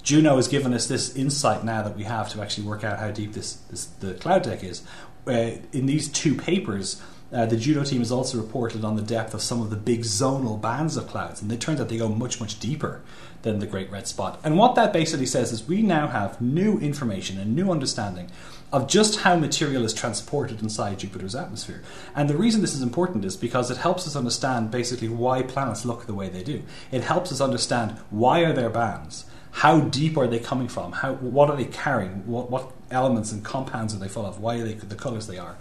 Juno 0.07 0.37
has 0.37 0.47
given 0.47 0.73
us 0.73 0.87
this 0.87 1.13
insight 1.17 1.65
now 1.65 1.81
that 1.81 1.97
we 1.97 2.05
have 2.05 2.29
to 2.29 2.41
actually 2.41 2.65
work 2.65 2.85
out 2.85 2.97
how 2.97 3.11
deep 3.11 3.33
this, 3.33 3.55
this 3.69 3.87
the 3.99 4.13
cloud 4.13 4.41
deck 4.41 4.63
is. 4.63 4.81
Uh, 5.27 5.57
in 5.73 5.85
these 5.85 6.07
two 6.07 6.33
papers, 6.33 7.01
uh, 7.33 7.45
the 7.45 7.57
Juno 7.57 7.83
team 7.83 7.99
has 7.99 8.09
also 8.09 8.37
reported 8.37 8.85
on 8.85 8.95
the 8.95 9.01
depth 9.01 9.33
of 9.33 9.41
some 9.41 9.61
of 9.61 9.69
the 9.69 9.75
big 9.75 10.03
zonal 10.03 10.61
bands 10.61 10.95
of 10.95 11.09
clouds, 11.09 11.41
and 11.41 11.51
it 11.51 11.59
turns 11.59 11.81
out 11.81 11.89
they 11.89 11.97
go 11.97 12.07
much, 12.07 12.39
much 12.39 12.57
deeper 12.57 13.01
than 13.41 13.59
the 13.59 13.67
Great 13.67 13.91
Red 13.91 14.07
Spot. 14.07 14.39
And 14.45 14.57
what 14.57 14.75
that 14.75 14.93
basically 14.93 15.25
says 15.25 15.51
is 15.51 15.67
we 15.67 15.81
now 15.81 16.07
have 16.07 16.39
new 16.39 16.79
information 16.79 17.37
and 17.37 17.53
new 17.53 17.69
understanding 17.69 18.31
of 18.71 18.87
just 18.87 19.19
how 19.19 19.35
material 19.35 19.83
is 19.83 19.93
transported 19.93 20.61
inside 20.61 20.99
Jupiter's 20.99 21.35
atmosphere. 21.35 21.83
And 22.15 22.29
the 22.29 22.37
reason 22.37 22.61
this 22.61 22.73
is 22.73 22.81
important 22.81 23.25
is 23.25 23.35
because 23.35 23.69
it 23.69 23.75
helps 23.75 24.07
us 24.07 24.15
understand 24.15 24.71
basically 24.71 25.09
why 25.09 25.41
planets 25.41 25.83
look 25.83 26.05
the 26.05 26.13
way 26.13 26.29
they 26.29 26.43
do. 26.43 26.63
It 26.93 27.03
helps 27.03 27.29
us 27.33 27.41
understand 27.41 27.97
why 28.09 28.45
are 28.45 28.53
there 28.53 28.69
bands 28.69 29.25
how 29.51 29.81
deep 29.81 30.17
are 30.17 30.27
they 30.27 30.39
coming 30.39 30.67
from? 30.67 30.91
How, 30.91 31.13
what 31.13 31.49
are 31.49 31.57
they 31.57 31.65
carrying? 31.65 32.27
What, 32.27 32.51
what 32.51 32.71
elements 32.91 33.31
and 33.31 33.43
compounds 33.43 33.93
are 33.95 33.97
they 33.97 34.07
full 34.07 34.25
of? 34.25 34.39
Why 34.39 34.59
are 34.59 34.63
they 34.63 34.73
the 34.73 34.95
colours 34.95 35.27
they 35.27 35.37
are? 35.37 35.57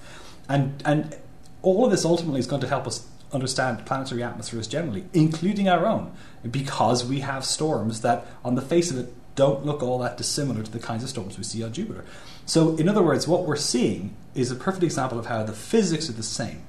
And, 0.49 0.83
and 0.85 1.17
all 1.63 1.85
of 1.85 1.91
this 1.91 2.05
ultimately 2.05 2.41
is 2.41 2.47
going 2.47 2.61
to 2.61 2.69
help 2.69 2.87
us 2.87 3.07
understand 3.33 3.85
planetary 3.87 4.23
atmospheres 4.23 4.67
generally, 4.69 5.05
including 5.13 5.69
our 5.69 5.87
own, 5.87 6.13
because 6.49 7.05
we 7.05 7.21
have 7.21 7.45
storms 7.45 8.03
that, 8.03 8.27
on 8.45 8.55
the 8.55 8.63
face 8.63 8.91
of 8.91 8.99
it, 8.99 9.13
don't 9.35 9.67
look 9.67 9.83
all 9.83 9.99
that 9.99 10.17
dissimilar 10.17 10.63
to 10.63 10.71
the 10.71 10.79
kinds 10.79 11.03
of 11.03 11.11
storms 11.11 11.37
we 11.37 11.45
see 11.45 11.63
on 11.63 11.73
Jupiter. 11.73 12.05
So, 12.47 12.77
in 12.77 12.89
other 12.89 13.03
words, 13.03 13.29
what 13.29 13.45
we're 13.45 13.57
seeing 13.57 14.17
is 14.35 14.51
a 14.51 14.55
perfect 14.55 14.83
example 14.83 15.19
of 15.19 15.27
how 15.27 15.43
the 15.43 15.53
physics 15.53 16.09
are 16.09 16.15
the 16.15 16.23
same. 16.23 16.63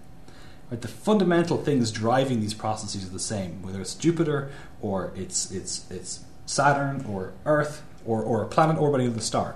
Right? 0.69 0.81
The 0.81 0.87
fundamental 0.87 1.57
things 1.57 1.91
driving 1.91 2.41
these 2.41 2.53
processes 2.53 3.05
are 3.05 3.13
the 3.13 3.19
same, 3.19 3.61
whether 3.61 3.79
it's 3.79 3.95
Jupiter 3.95 4.51
or 4.81 5.13
it's, 5.15 5.49
it's, 5.51 5.89
it's 5.89 6.25
Saturn 6.47 7.05
or 7.07 7.33
Earth 7.45 7.83
or, 8.05 8.23
or 8.23 8.41
a 8.41 8.47
planet 8.47 8.77
orbiting 8.77 9.13
the 9.13 9.21
star. 9.21 9.55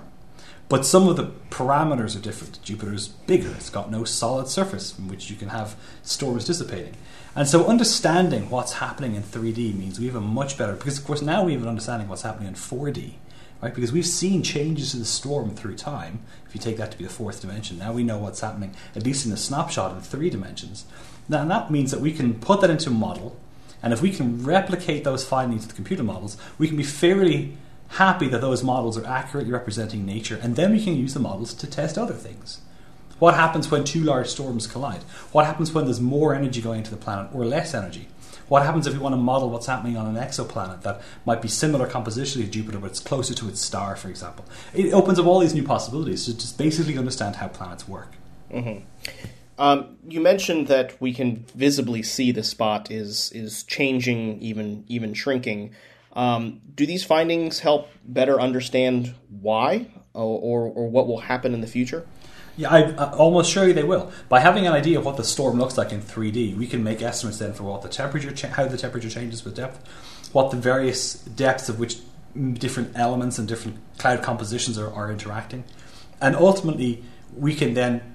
But 0.68 0.86
some 0.86 1.08
of 1.08 1.16
the 1.16 1.32
parameters 1.50 2.16
are 2.16 2.20
different. 2.20 2.62
Jupiter's 2.62 3.08
bigger, 3.08 3.50
it's 3.50 3.68
got 3.68 3.90
no 3.90 4.04
solid 4.04 4.48
surface 4.48 4.92
from 4.92 5.08
which 5.08 5.28
you 5.28 5.36
can 5.36 5.48
have 5.48 5.76
storms 6.02 6.46
dissipating. 6.46 6.94
And 7.34 7.48
so 7.48 7.66
understanding 7.66 8.48
what's 8.48 8.74
happening 8.74 9.14
in 9.14 9.22
3D 9.22 9.74
means 9.74 9.98
we 9.98 10.06
have 10.06 10.14
a 10.14 10.20
much 10.20 10.56
better, 10.56 10.74
because 10.74 10.98
of 10.98 11.04
course 11.04 11.20
now 11.20 11.44
we 11.44 11.52
have 11.52 11.62
an 11.62 11.68
understanding 11.68 12.06
of 12.06 12.10
what's 12.10 12.22
happening 12.22 12.48
in 12.48 12.54
4D, 12.54 13.14
right? 13.60 13.74
Because 13.74 13.92
we've 13.92 14.06
seen 14.06 14.42
changes 14.42 14.94
in 14.94 15.00
the 15.00 15.06
storm 15.06 15.54
through 15.54 15.76
time. 15.76 16.20
If 16.46 16.54
you 16.54 16.60
take 16.60 16.76
that 16.78 16.90
to 16.92 16.98
be 16.98 17.04
the 17.04 17.10
fourth 17.10 17.40
dimension, 17.40 17.78
now 17.78 17.92
we 17.92 18.02
know 18.02 18.18
what's 18.18 18.40
happening, 18.40 18.74
at 18.96 19.04
least 19.04 19.26
in 19.26 19.32
a 19.32 19.36
snapshot 19.36 19.94
in 19.94 20.00
three 20.00 20.30
dimensions. 20.30 20.86
Now 21.28 21.44
that 21.44 21.70
means 21.70 21.90
that 21.90 22.00
we 22.00 22.12
can 22.12 22.34
put 22.34 22.62
that 22.62 22.70
into 22.70 22.88
a 22.88 22.92
model 22.94 23.36
and 23.82 23.92
if 23.92 24.00
we 24.00 24.10
can 24.10 24.44
replicate 24.44 25.04
those 25.04 25.24
findings 25.24 25.66
with 25.66 25.76
computer 25.76 26.02
models, 26.02 26.36
we 26.58 26.68
can 26.68 26.76
be 26.76 26.82
fairly 26.82 27.56
happy 27.88 28.28
that 28.28 28.40
those 28.40 28.62
models 28.62 28.96
are 28.96 29.06
accurately 29.06 29.52
representing 29.52 30.06
nature, 30.06 30.38
and 30.42 30.56
then 30.56 30.72
we 30.72 30.82
can 30.82 30.96
use 30.96 31.14
the 31.14 31.20
models 31.20 31.52
to 31.54 31.66
test 31.66 31.98
other 31.98 32.14
things. 32.14 32.60
What 33.18 33.34
happens 33.34 33.70
when 33.70 33.84
two 33.84 34.02
large 34.02 34.28
storms 34.28 34.66
collide? 34.66 35.02
What 35.30 35.46
happens 35.46 35.72
when 35.72 35.84
there's 35.84 36.00
more 36.00 36.34
energy 36.34 36.60
going 36.60 36.78
into 36.78 36.90
the 36.90 36.96
planet 36.96 37.30
or 37.34 37.44
less 37.44 37.74
energy? 37.74 38.08
What 38.48 38.64
happens 38.64 38.86
if 38.86 38.92
we 38.92 38.98
want 38.98 39.12
to 39.12 39.18
model 39.18 39.48
what's 39.48 39.66
happening 39.66 39.96
on 39.96 40.06
an 40.06 40.22
exoplanet 40.22 40.82
that 40.82 41.00
might 41.24 41.40
be 41.40 41.48
similar 41.48 41.88
compositionally 41.88 42.44
to 42.44 42.50
Jupiter, 42.50 42.78
but 42.78 42.90
it's 42.90 43.00
closer 43.00 43.32
to 43.34 43.48
its 43.48 43.60
star, 43.60 43.96
for 43.96 44.08
example? 44.08 44.44
It 44.74 44.92
opens 44.92 45.18
up 45.18 45.26
all 45.26 45.38
these 45.38 45.54
new 45.54 45.62
possibilities 45.62 46.26
to 46.26 46.36
just 46.36 46.58
basically 46.58 46.98
understand 46.98 47.36
how 47.36 47.48
planets 47.48 47.86
work. 47.88 48.12
Mm-hmm. 48.50 48.84
Um, 49.62 49.96
you 50.08 50.20
mentioned 50.20 50.66
that 50.66 51.00
we 51.00 51.14
can 51.14 51.44
visibly 51.54 52.02
see 52.02 52.32
the 52.32 52.42
spot 52.42 52.90
is 52.90 53.30
is 53.30 53.62
changing, 53.62 54.40
even 54.40 54.84
even 54.88 55.14
shrinking. 55.14 55.70
Um, 56.14 56.60
do 56.74 56.84
these 56.84 57.04
findings 57.04 57.60
help 57.60 57.88
better 58.04 58.40
understand 58.40 59.14
why 59.30 59.86
or, 60.14 60.24
or, 60.24 60.62
or 60.66 60.90
what 60.90 61.06
will 61.06 61.20
happen 61.20 61.54
in 61.54 61.60
the 61.60 61.68
future? 61.68 62.04
Yeah, 62.56 62.70
I, 62.70 63.10
almost 63.12 63.52
sure 63.52 63.68
you 63.68 63.72
they 63.72 63.84
will. 63.84 64.10
By 64.28 64.40
having 64.40 64.66
an 64.66 64.72
idea 64.72 64.98
of 64.98 65.06
what 65.06 65.16
the 65.16 65.24
storm 65.24 65.60
looks 65.60 65.78
like 65.78 65.92
in 65.92 66.02
3D, 66.02 66.56
we 66.56 66.66
can 66.66 66.82
make 66.82 67.00
estimates 67.00 67.38
then 67.38 67.52
for 67.52 67.62
what 67.62 67.82
the 67.82 67.88
temperature, 67.88 68.32
cha- 68.32 68.48
how 68.48 68.66
the 68.66 68.76
temperature 68.76 69.08
changes 69.08 69.44
with 69.44 69.54
depth, 69.54 69.78
what 70.32 70.50
the 70.50 70.56
various 70.56 71.14
depths 71.14 71.68
of 71.68 71.78
which 71.78 71.98
different 72.54 72.90
elements 72.96 73.38
and 73.38 73.46
different 73.46 73.78
cloud 73.96 74.22
compositions 74.22 74.76
are, 74.76 74.92
are 74.92 75.10
interacting, 75.10 75.62
and 76.20 76.34
ultimately 76.34 77.04
we 77.34 77.54
can 77.54 77.74
then 77.74 78.11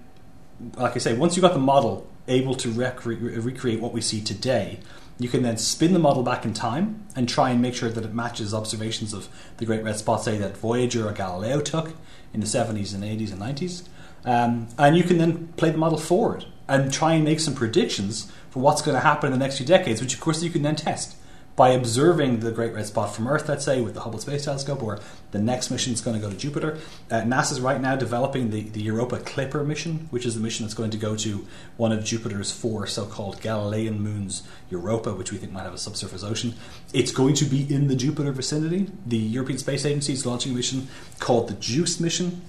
like 0.76 0.96
I 0.96 1.00
say, 1.00 1.16
once 1.16 1.36
you've 1.36 1.44
got 1.44 1.54
the 1.54 1.60
model 1.60 2.08
able 2.28 2.56
to 2.56 2.70
rec- 2.70 3.06
recreate 3.06 3.80
what 3.80 3.94
we 3.94 4.02
see 4.02 4.22
today, 4.22 4.80
you 5.20 5.30
can 5.30 5.42
then 5.42 5.58
spin 5.58 5.94
the 5.94 6.00
model 6.00 6.24
back 6.24 6.46
in 6.46 6.54
time 6.54 7.06
and 7.16 7.28
try 7.28 7.50
and 7.50 7.62
make 7.62 7.74
sure 7.74 7.90
that 7.90 8.04
it 8.04 8.14
matches 8.14 8.54
observations 8.54 9.14
of 9.14 9.30
the 9.58 9.66
Great 9.66 9.84
Red 9.84 9.98
Spot, 9.98 10.22
say 10.22 10.38
that 10.38 10.58
Voyager 10.58 11.08
or 11.08 11.12
Galileo 11.12 11.60
took 11.60 11.94
in 12.34 12.40
the 12.40 12.46
70s 12.46 12.94
and 12.94 13.04
80s 13.04 13.32
and 13.32 13.42
90s. 13.42 13.88
Um, 14.26 14.68
and 14.78 14.98
you 14.98 15.04
can 15.04 15.18
then 15.18 15.48
play 15.58 15.72
the 15.72 15.78
model 15.78 15.98
forward 15.98 16.46
and 16.68 16.92
try 16.92 17.14
and 17.14 17.24
make 17.24 17.40
some 17.40 17.56
predictions 17.56 18.32
for 18.50 18.60
what's 18.60 18.82
going 18.82 18.96
to 18.96 19.02
happen 19.02 19.32
in 19.32 19.40
the 19.40 19.44
next 19.44 19.58
few 19.58 19.66
decades, 19.66 20.02
which 20.02 20.14
of 20.14 20.20
course 20.20 20.44
you 20.44 20.50
can 20.50 20.62
then 20.62 20.76
test 20.76 21.17
by 21.58 21.70
observing 21.70 22.42
the 22.42 22.52
Great 22.52 22.72
Red 22.72 22.86
Spot 22.86 23.14
from 23.14 23.28
Earth, 23.28 23.50
let's 23.50 23.66
say, 23.66 23.82
with 23.82 23.96
the 23.96 24.02
Hubble 24.02 24.20
Space 24.20 24.46
Telescope, 24.46 24.84
or 24.84 25.00
the 25.32 25.40
next 25.40 25.72
mission 25.72 25.92
is 25.92 26.02
going 26.02 26.16
to 26.16 26.22
go 26.22 26.30
to 26.30 26.38
Jupiter. 26.38 26.78
Uh, 27.10 27.22
NASA's 27.22 27.60
right 27.60 27.82
now 27.82 27.96
developing 27.96 28.52
the, 28.52 28.62
the 28.62 28.80
Europa 28.80 29.18
Clipper 29.18 29.64
mission, 29.64 30.08
which 30.12 30.24
is 30.24 30.36
the 30.36 30.40
mission 30.40 30.66
that's 30.66 30.76
going 30.76 30.92
to 30.92 30.98
go 30.98 31.16
to 31.16 31.48
one 31.76 31.92
of 31.92 32.04
Jupiter's 32.04 32.52
four 32.52 32.86
so 32.86 33.08
called 33.08 33.42
Galilean 33.42 34.00
moons, 34.00 34.44
Europa, 34.70 35.16
which 35.16 35.32
we 35.32 35.40
think 35.40 35.52
might 35.52 35.64
have 35.64 35.74
a 35.74 35.80
subsurface 35.80 36.24
ocean. 36.24 36.54
It's 36.94 37.12
going 37.12 37.34
to 37.34 37.46
be 37.46 37.74
in 37.74 37.88
the 37.88 37.96
Jupiter 37.96 38.32
vicinity. 38.32 38.92
The 39.08 39.18
European 39.18 39.58
Space 39.58 39.84
Agency 39.84 40.14
is 40.14 40.28
launching 40.28 40.52
a 40.52 40.56
mission 40.56 40.88
called 41.18 41.50
the 41.50 41.56
JUICE 41.56 42.00
mission, 42.00 42.44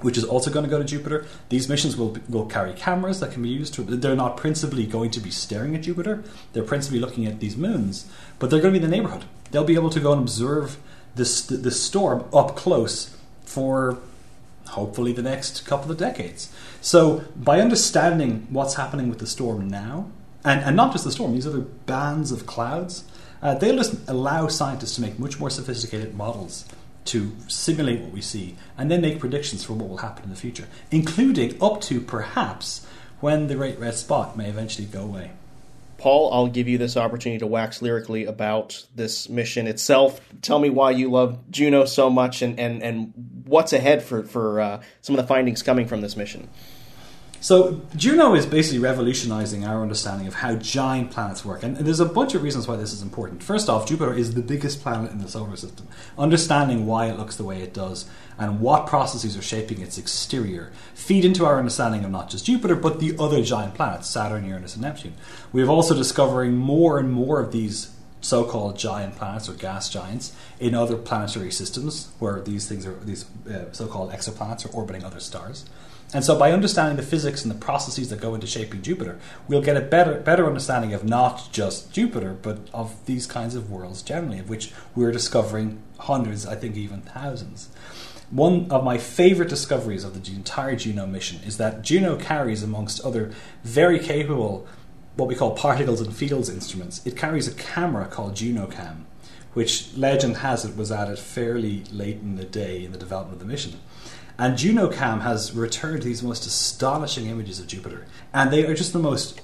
which 0.00 0.18
is 0.18 0.24
also 0.24 0.50
going 0.50 0.64
to 0.64 0.70
go 0.70 0.78
to 0.78 0.84
Jupiter. 0.84 1.26
These 1.48 1.68
missions 1.68 1.96
will 1.96 2.16
will 2.28 2.46
carry 2.46 2.72
cameras 2.72 3.20
that 3.20 3.32
can 3.32 3.42
be 3.42 3.48
used 3.48 3.74
to. 3.74 3.82
They're 3.82 4.16
not 4.16 4.36
principally 4.36 4.86
going 4.86 5.10
to 5.12 5.20
be 5.20 5.30
staring 5.30 5.74
at 5.74 5.82
Jupiter. 5.82 6.24
They're 6.52 6.62
principally 6.62 7.00
looking 7.00 7.26
at 7.26 7.40
these 7.40 7.56
moons, 7.56 8.10
but 8.38 8.50
they're 8.50 8.60
going 8.60 8.74
to 8.74 8.80
be 8.80 8.84
in 8.84 8.90
the 8.90 8.96
neighborhood. 8.96 9.24
They'll 9.50 9.64
be 9.64 9.74
able 9.74 9.90
to 9.90 10.00
go 10.00 10.12
and 10.12 10.22
observe 10.22 10.78
this 11.14 11.46
the 11.46 11.70
storm 11.70 12.24
up 12.32 12.56
close 12.56 13.16
for 13.44 13.98
hopefully 14.68 15.12
the 15.12 15.22
next 15.22 15.64
couple 15.66 15.90
of 15.90 15.96
decades. 15.96 16.52
So 16.80 17.24
by 17.36 17.60
understanding 17.60 18.46
what's 18.50 18.74
happening 18.74 19.08
with 19.08 19.20
the 19.20 19.26
storm 19.26 19.68
now, 19.68 20.10
and, 20.44 20.60
and 20.60 20.76
not 20.76 20.92
just 20.92 21.04
the 21.04 21.12
storm, 21.12 21.32
these 21.32 21.46
other 21.46 21.60
bands 21.60 22.32
of 22.32 22.46
clouds, 22.46 23.04
uh, 23.42 23.54
they'll 23.54 23.76
just 23.76 24.08
allow 24.08 24.48
scientists 24.48 24.96
to 24.96 25.00
make 25.00 25.18
much 25.18 25.38
more 25.38 25.50
sophisticated 25.50 26.14
models 26.14 26.64
to 27.06 27.36
simulate 27.48 28.00
what 28.00 28.12
we 28.12 28.20
see 28.20 28.56
and 28.76 28.90
then 28.90 29.00
make 29.00 29.18
predictions 29.18 29.64
for 29.64 29.72
what 29.72 29.88
will 29.88 29.98
happen 29.98 30.24
in 30.24 30.30
the 30.30 30.36
future, 30.36 30.66
including 30.90 31.60
up 31.62 31.80
to 31.82 32.00
perhaps 32.00 32.86
when 33.20 33.46
the 33.46 33.54
Great 33.54 33.78
Red 33.78 33.94
Spot 33.94 34.36
may 34.36 34.48
eventually 34.48 34.86
go 34.86 35.02
away. 35.02 35.30
Paul, 35.98 36.32
I'll 36.32 36.48
give 36.48 36.68
you 36.68 36.76
this 36.76 36.96
opportunity 36.96 37.38
to 37.38 37.46
wax 37.46 37.80
lyrically 37.80 38.26
about 38.26 38.84
this 38.94 39.28
mission 39.28 39.66
itself. 39.66 40.20
Tell 40.42 40.58
me 40.58 40.68
why 40.68 40.90
you 40.90 41.10
love 41.10 41.38
Juno 41.50 41.86
so 41.86 42.10
much 42.10 42.42
and, 42.42 42.60
and, 42.60 42.82
and 42.82 43.12
what's 43.46 43.72
ahead 43.72 44.02
for, 44.02 44.22
for 44.22 44.60
uh, 44.60 44.82
some 45.00 45.16
of 45.16 45.22
the 45.22 45.26
findings 45.26 45.62
coming 45.62 45.86
from 45.86 46.02
this 46.02 46.16
mission. 46.16 46.48
So 47.46 47.80
Juno 47.94 48.34
is 48.34 48.44
basically 48.44 48.80
revolutionizing 48.80 49.64
our 49.64 49.80
understanding 49.80 50.26
of 50.26 50.34
how 50.34 50.56
giant 50.56 51.12
planets 51.12 51.44
work, 51.44 51.62
and 51.62 51.76
there's 51.76 52.00
a 52.00 52.04
bunch 52.04 52.34
of 52.34 52.42
reasons 52.42 52.66
why 52.66 52.74
this 52.74 52.92
is 52.92 53.02
important. 53.02 53.40
First 53.40 53.68
off, 53.68 53.86
Jupiter 53.86 54.12
is 54.12 54.34
the 54.34 54.42
biggest 54.42 54.82
planet 54.82 55.12
in 55.12 55.18
the 55.18 55.28
solar 55.28 55.54
system. 55.54 55.86
Understanding 56.18 56.86
why 56.86 57.06
it 57.06 57.16
looks 57.16 57.36
the 57.36 57.44
way 57.44 57.62
it 57.62 57.72
does 57.72 58.10
and 58.36 58.58
what 58.58 58.88
processes 58.88 59.36
are 59.36 59.42
shaping 59.42 59.80
its 59.80 59.96
exterior 59.96 60.72
feed 60.92 61.24
into 61.24 61.46
our 61.46 61.56
understanding 61.56 62.04
of 62.04 62.10
not 62.10 62.28
just 62.30 62.46
Jupiter 62.46 62.74
but 62.74 62.98
the 62.98 63.16
other 63.16 63.40
giant 63.44 63.76
planets, 63.76 64.08
Saturn, 64.08 64.44
Uranus, 64.44 64.74
and 64.74 64.82
Neptune. 64.82 65.14
We're 65.52 65.68
also 65.68 65.94
discovering 65.94 66.56
more 66.56 66.98
and 66.98 67.12
more 67.12 67.38
of 67.38 67.52
these 67.52 67.92
so-called 68.20 68.76
giant 68.76 69.14
planets 69.14 69.48
or 69.48 69.52
gas 69.52 69.88
giants 69.88 70.34
in 70.58 70.74
other 70.74 70.96
planetary 70.96 71.52
systems 71.52 72.08
where 72.18 72.40
these 72.40 72.66
things 72.68 72.84
are 72.84 72.96
these 73.04 73.24
uh, 73.48 73.70
so-called 73.70 74.10
exoplanets 74.10 74.66
are 74.66 74.74
orbiting 74.74 75.04
other 75.04 75.20
stars. 75.20 75.64
And 76.14 76.24
so, 76.24 76.38
by 76.38 76.52
understanding 76.52 76.96
the 76.96 77.02
physics 77.02 77.44
and 77.44 77.52
the 77.52 77.58
processes 77.58 78.10
that 78.10 78.20
go 78.20 78.34
into 78.34 78.46
shaping 78.46 78.80
Jupiter, 78.80 79.18
we'll 79.48 79.60
get 79.60 79.76
a 79.76 79.80
better, 79.80 80.20
better 80.20 80.46
understanding 80.46 80.94
of 80.94 81.04
not 81.04 81.48
just 81.52 81.92
Jupiter, 81.92 82.36
but 82.40 82.70
of 82.72 83.04
these 83.06 83.26
kinds 83.26 83.56
of 83.56 83.70
worlds 83.70 84.02
generally, 84.02 84.38
of 84.38 84.48
which 84.48 84.72
we're 84.94 85.10
discovering 85.10 85.82
hundreds, 85.98 86.46
I 86.46 86.54
think 86.54 86.76
even 86.76 87.02
thousands. 87.02 87.68
One 88.30 88.70
of 88.70 88.84
my 88.84 88.98
favorite 88.98 89.48
discoveries 89.48 90.04
of 90.04 90.20
the 90.20 90.32
entire 90.32 90.76
Juno 90.76 91.06
mission 91.06 91.40
is 91.44 91.58
that 91.58 91.82
Juno 91.82 92.16
carries, 92.16 92.62
amongst 92.62 93.00
other 93.04 93.32
very 93.62 93.98
capable, 93.98 94.66
what 95.16 95.28
we 95.28 95.34
call 95.34 95.56
particles 95.56 96.00
and 96.00 96.14
fields 96.14 96.48
instruments, 96.48 97.04
it 97.06 97.16
carries 97.16 97.48
a 97.48 97.54
camera 97.54 98.06
called 98.06 98.34
JunoCam, 98.34 99.04
which 99.54 99.96
legend 99.96 100.38
has 100.38 100.64
it 100.64 100.76
was 100.76 100.92
added 100.92 101.18
fairly 101.18 101.84
late 101.92 102.16
in 102.16 102.36
the 102.36 102.44
day 102.44 102.84
in 102.84 102.92
the 102.92 102.98
development 102.98 103.34
of 103.34 103.40
the 103.40 103.52
mission. 103.52 103.80
And 104.38 104.54
JunoCam 104.54 105.22
has 105.22 105.52
returned 105.54 106.02
these 106.02 106.22
most 106.22 106.46
astonishing 106.46 107.26
images 107.26 107.58
of 107.58 107.66
Jupiter, 107.66 108.06
and 108.34 108.50
they 108.50 108.66
are 108.66 108.74
just 108.74 108.92
the 108.92 108.98
most 108.98 109.40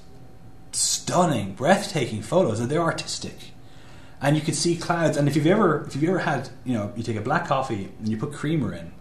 stunning, 0.73 1.55
breathtaking 1.55 2.23
photos, 2.23 2.61
and 2.61 2.71
they're 2.71 2.83
artistic. 2.83 3.37
And 4.21 4.37
you 4.37 4.43
can 4.43 4.55
see 4.55 4.77
clouds. 4.77 5.17
And 5.17 5.29
if 5.29 5.35
you've 5.35 5.47
ever, 5.47 5.85
if 5.87 5.95
you've 5.95 6.09
ever 6.09 6.21
had, 6.21 6.51
you 6.65 6.75
know, 6.75 6.93
you 6.95 7.03
take 7.03 7.17
a 7.17 7.23
black 7.23 7.47
coffee 7.47 7.91
and 7.99 8.09
you 8.09 8.17
put 8.17 8.33
creamer 8.33 8.73
in, 8.73 8.93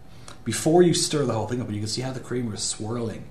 before 0.44 0.82
you 0.82 0.94
stir 0.94 1.26
the 1.26 1.34
whole 1.34 1.48
thing 1.48 1.62
up, 1.62 1.68
and 1.68 1.76
you 1.76 1.82
can 1.82 1.90
see 1.90 2.02
how 2.02 2.12
the 2.12 2.20
creamer 2.20 2.56
is 2.56 2.64
swirling. 2.64 3.28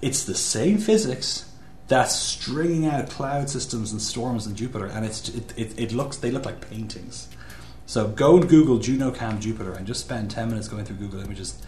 It's 0.00 0.24
the 0.24 0.34
same 0.34 0.78
physics 0.78 1.50
that's 1.88 2.14
stringing 2.14 2.86
out 2.86 3.10
cloud 3.10 3.48
systems 3.48 3.92
and 3.92 4.02
storms 4.02 4.46
in 4.46 4.54
Jupiter, 4.54 4.86
and 4.86 5.04
it's 5.04 5.28
it, 5.30 5.52
it, 5.56 5.78
it 5.78 5.92
looks 5.92 6.16
they 6.16 6.30
look 6.30 6.44
like 6.44 6.68
paintings. 6.68 7.28
So 7.86 8.08
go 8.08 8.36
and 8.36 8.48
Google 8.48 8.78
JunoCam 8.78 9.40
Jupiter 9.40 9.72
and 9.72 9.86
just 9.86 10.00
spend 10.00 10.30
ten 10.30 10.48
minutes 10.48 10.68
going 10.68 10.84
through 10.84 10.96
Google 10.96 11.20
Images 11.20 11.60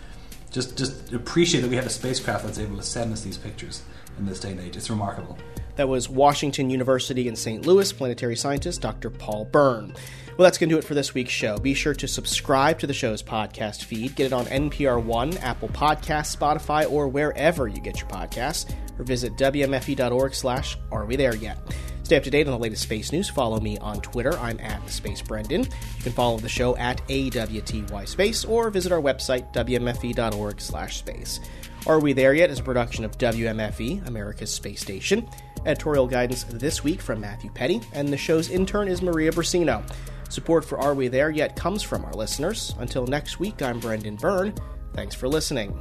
just 0.50 0.76
just 0.76 1.12
appreciate 1.12 1.60
that 1.62 1.70
we 1.70 1.76
have 1.76 1.86
a 1.86 1.90
spacecraft 1.90 2.44
that's 2.44 2.58
able 2.58 2.76
to 2.76 2.82
send 2.82 3.12
us 3.12 3.22
these 3.22 3.38
pictures 3.38 3.82
in 4.18 4.26
this 4.26 4.40
day 4.40 4.52
and 4.52 4.60
age. 4.60 4.76
It's 4.76 4.90
remarkable. 4.90 5.38
That 5.76 5.88
was 5.88 6.08
Washington 6.08 6.70
University 6.70 7.28
in 7.28 7.36
St. 7.36 7.64
Louis 7.64 7.92
planetary 7.92 8.34
scientist 8.34 8.80
Dr. 8.80 9.10
Paul 9.10 9.44
Byrne. 9.44 9.94
Well, 10.36 10.44
that's 10.44 10.58
going 10.58 10.68
to 10.68 10.74
do 10.74 10.78
it 10.78 10.84
for 10.84 10.94
this 10.94 11.14
week's 11.14 11.32
show. 11.32 11.58
Be 11.58 11.74
sure 11.74 11.94
to 11.94 12.06
subscribe 12.06 12.78
to 12.78 12.86
the 12.86 12.94
show's 12.94 13.22
podcast 13.22 13.84
feed. 13.84 14.14
Get 14.14 14.26
it 14.26 14.32
on 14.32 14.46
NPR 14.46 15.02
One, 15.02 15.36
Apple 15.38 15.68
Podcasts, 15.68 16.36
Spotify, 16.36 16.90
or 16.90 17.08
wherever 17.08 17.66
you 17.66 17.80
get 17.80 18.00
your 18.00 18.08
podcasts. 18.08 18.72
Or 18.98 19.04
visit 19.04 19.36
wmfe.org 19.36 20.34
slash 20.34 20.78
Are 20.92 21.04
We 21.04 21.16
There 21.16 21.34
Yet? 21.34 21.58
Stay 22.08 22.16
up 22.16 22.22
to 22.22 22.30
date 22.30 22.46
on 22.46 22.54
the 22.54 22.58
latest 22.58 22.84
space 22.84 23.12
news. 23.12 23.28
Follow 23.28 23.60
me 23.60 23.76
on 23.76 24.00
Twitter. 24.00 24.32
I'm 24.38 24.58
at 24.60 24.88
Space 24.88 25.20
Brendan. 25.20 25.64
You 25.64 26.02
can 26.02 26.12
follow 26.12 26.38
the 26.38 26.48
show 26.48 26.74
at 26.78 27.06
AWTY 27.08 28.08
Space 28.08 28.46
or 28.46 28.70
visit 28.70 28.92
our 28.92 29.02
website, 29.02 29.52
WMFE.org 29.52 30.58
slash 30.58 30.96
space. 30.96 31.38
Are 31.86 32.00
We 32.00 32.14
There 32.14 32.32
Yet 32.32 32.48
is 32.48 32.60
a 32.60 32.62
production 32.62 33.04
of 33.04 33.18
WMFE, 33.18 34.06
America's 34.06 34.50
Space 34.50 34.80
Station. 34.80 35.28
Editorial 35.66 36.06
guidance 36.06 36.44
this 36.44 36.82
week 36.82 37.02
from 37.02 37.20
Matthew 37.20 37.50
Peddie, 37.50 37.82
and 37.92 38.08
the 38.08 38.16
show's 38.16 38.48
intern 38.48 38.88
is 38.88 39.02
Maria 39.02 39.30
Brasino. 39.30 39.84
Support 40.30 40.64
for 40.64 40.78
Are 40.78 40.94
We 40.94 41.08
There 41.08 41.28
Yet 41.28 41.56
comes 41.56 41.82
from 41.82 42.06
our 42.06 42.14
listeners. 42.14 42.74
Until 42.78 43.06
next 43.06 43.38
week, 43.38 43.60
I'm 43.60 43.80
Brendan 43.80 44.16
Byrne. 44.16 44.54
Thanks 44.94 45.14
for 45.14 45.28
listening. 45.28 45.78